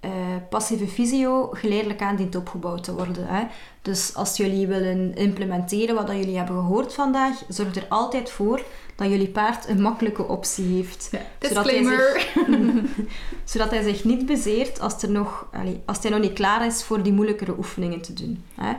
eh, 0.01 0.11
passieve 0.51 0.89
fysio 0.89 1.49
geleidelijk 1.53 2.01
aan 2.03 2.17
dient 2.17 2.37
opgebouwd 2.37 2.85
te 2.85 2.95
worden. 2.95 3.27
Hè. 3.27 3.47
Dus 3.83 4.15
als 4.15 4.37
jullie 4.37 4.67
willen 4.67 5.15
implementeren 5.15 5.95
wat 5.95 6.07
dat 6.07 6.17
jullie 6.17 6.37
hebben 6.37 6.57
gehoord 6.57 6.95
vandaag, 6.95 7.43
zorg 7.49 7.75
er 7.75 7.87
altijd 7.89 8.31
voor 8.31 8.63
dat 8.95 9.09
jullie 9.09 9.29
paard 9.29 9.69
een 9.69 9.83
makkelijke 9.83 10.29
optie 10.29 10.75
heeft. 10.75 11.11
Zodat 11.41 11.65
hij 11.65 11.79
Disclaimer. 11.79 12.27
Zodat 13.45 13.71
hij 13.71 13.83
zich 13.83 14.05
niet 14.05 14.27
bezeert 14.27 14.81
als, 14.81 15.03
er 15.03 15.11
nog, 15.11 15.49
als 15.85 15.99
hij 16.03 16.11
nog 16.11 16.21
niet 16.21 16.33
klaar 16.33 16.67
is 16.67 16.83
voor 16.83 17.03
die 17.03 17.13
moeilijkere 17.13 17.55
oefeningen 17.59 18.01
te 18.01 18.13
doen. 18.13 18.45
Hè. 18.55 18.73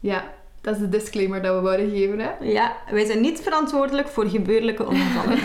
Ja, 0.00 0.32
dat 0.60 0.74
is 0.74 0.80
de 0.80 0.88
disclaimer 0.88 1.42
dat 1.42 1.54
we 1.54 1.60
wouden 1.60 1.90
geven. 1.90 2.18
Hè? 2.18 2.30
Ja, 2.40 2.76
wij 2.90 3.04
zijn 3.04 3.20
niet 3.20 3.40
verantwoordelijk 3.40 4.08
voor 4.08 4.26
gebeurlijke 4.26 4.86
ongevallen. 4.86 5.38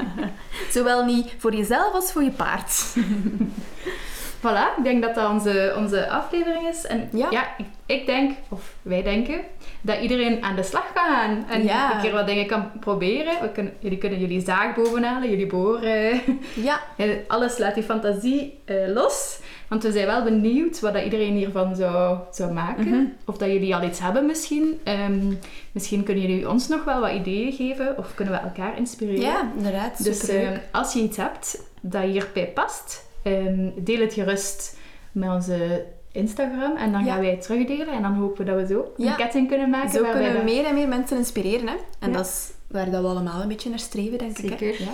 Zowel 0.72 1.04
niet 1.04 1.34
voor 1.38 1.54
jezelf 1.54 1.92
als 1.94 2.12
voor 2.12 2.22
je 2.22 2.30
paard. 2.30 2.72
Voilà, 4.46 4.76
ik 4.78 4.84
denk 4.84 5.02
dat 5.02 5.14
dat 5.14 5.30
onze, 5.30 5.74
onze 5.76 6.08
aflevering 6.10 6.68
is. 6.68 6.86
En 6.86 7.08
Ja. 7.12 7.26
ja, 7.30 7.44
ik, 7.58 7.66
ik 7.86 8.06
denk, 8.06 8.32
of 8.48 8.74
wij 8.82 9.02
denken, 9.02 9.40
dat 9.80 10.00
iedereen 10.00 10.42
aan 10.44 10.56
de 10.56 10.62
slag 10.62 10.92
kan 10.92 11.04
gaan. 11.04 11.44
En 11.48 11.62
Ja. 11.62 11.94
een 11.94 12.00
keer 12.00 12.12
wat 12.12 12.26
dingen 12.26 12.46
kan 12.46 12.70
proberen. 12.80 13.32
We 13.40 13.48
kunnen, 13.48 13.72
jullie 13.78 13.98
kunnen 13.98 14.18
jullie 14.20 14.40
zaag 14.40 14.74
bovenhalen, 14.74 15.30
jullie 15.30 15.46
boren. 15.46 16.20
Ja, 16.54 16.80
En 16.96 17.18
alles 17.28 17.58
laat 17.58 17.74
die 17.74 17.82
fantasie 17.82 18.58
eh, 18.64 18.76
los. 18.86 19.40
Want 19.68 19.82
we 19.82 19.92
zijn 19.92 20.06
wel 20.06 20.22
benieuwd 20.22 20.80
wat 20.80 20.92
dat 20.92 21.04
iedereen 21.04 21.34
hiervan 21.34 21.76
zou, 21.76 22.18
zou 22.30 22.52
maken. 22.52 22.88
Mhm. 22.88 23.04
Of 23.26 23.36
dat 23.36 23.48
jullie 23.48 23.74
al 23.76 23.82
iets 23.82 24.00
hebben 24.00 24.26
misschien. 24.26 24.80
Ehm, 24.84 25.32
misschien 25.72 26.02
kunnen 26.02 26.26
jullie 26.26 26.48
ons 26.50 26.68
nog 26.68 26.84
wel 26.84 27.00
wat 27.00 27.12
ideeën 27.12 27.52
geven. 27.52 27.98
Of 27.98 28.14
kunnen 28.14 28.34
we 28.34 28.40
elkaar 28.40 28.76
inspireren. 28.76 29.20
ja 29.20 29.50
inderdaad. 29.56 30.04
Dus 30.04 30.28
ehm, 30.28 30.56
als 30.72 30.92
je 30.92 31.00
iets 31.00 31.16
hebt 31.16 31.62
dat 31.80 32.02
hierbij 32.02 32.46
past, 32.54 33.10
ehm, 33.22 33.68
deel 33.76 34.00
het 34.00 34.12
gerust 34.12 34.76
met 35.12 35.30
onze 35.30 35.84
Instagram. 36.12 36.76
En 36.76 36.92
dan 36.92 37.04
Ja. 37.04 37.12
gaan 37.12 37.20
wij 37.20 37.30
het 37.30 37.42
terugdelen. 37.42 37.88
En 37.88 38.02
dan 38.02 38.12
hopen 38.14 38.44
we 38.44 38.52
dat 38.52 38.60
we 38.60 38.66
zo 38.74 38.92
Ja. 38.96 39.10
een 39.10 39.16
ketting 39.16 39.48
kunnen 39.48 39.70
maken. 39.70 39.90
Zo 39.90 40.02
kunnen 40.10 40.32
we 40.38 40.42
meer 40.44 40.64
en 40.64 40.74
meer 40.74 40.88
mensen 40.88 41.16
inspireren. 41.16 41.66
Hè? 41.68 41.74
En 41.98 42.10
Ja. 42.10 42.16
dat 42.16 42.26
is 42.26 42.50
waar 42.68 42.90
dat 42.90 43.02
we 43.02 43.08
allemaal 43.08 43.42
een 43.42 43.48
beetje 43.48 43.70
naar 43.70 43.78
streven, 43.78 44.18
denk 44.18 44.38
ik. 44.38 44.48
Zeker. 44.58 44.82
Ja. 44.82 44.90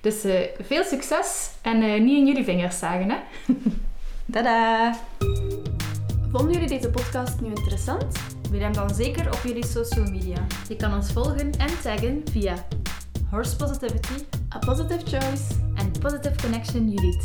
Dus 0.00 0.24
eh, 0.24 0.34
veel 0.62 0.84
succes 0.84 1.50
en 1.62 1.82
eh, 1.82 2.00
niet 2.00 2.18
in 2.18 2.26
jullie 2.26 2.44
vingers 2.44 2.78
zagen. 2.78 3.10
Hè? 3.10 3.16
Tada! 4.32 4.94
Vonden 6.32 6.52
jullie 6.52 6.68
deze 6.68 6.90
podcast 6.90 7.40
nu 7.40 7.48
interessant? 7.48 8.04
Wil 8.50 8.60
hem 8.60 8.72
dan 8.72 8.94
zeker 8.94 9.26
op 9.26 9.40
jullie 9.44 9.66
social 9.66 10.10
media. 10.10 10.46
Je 10.68 10.76
kan 10.76 10.94
ons 10.94 11.12
volgen 11.12 11.50
en 11.58 11.80
taggen 11.82 12.22
via 12.30 12.54
Horse 13.30 13.56
Positivity. 13.56 14.24
A 14.54 14.58
positive 14.58 15.00
choice. 15.18 15.42
en 15.74 15.90
Positive 16.00 16.34
Connection 16.42 16.88
Judith. 16.90 17.24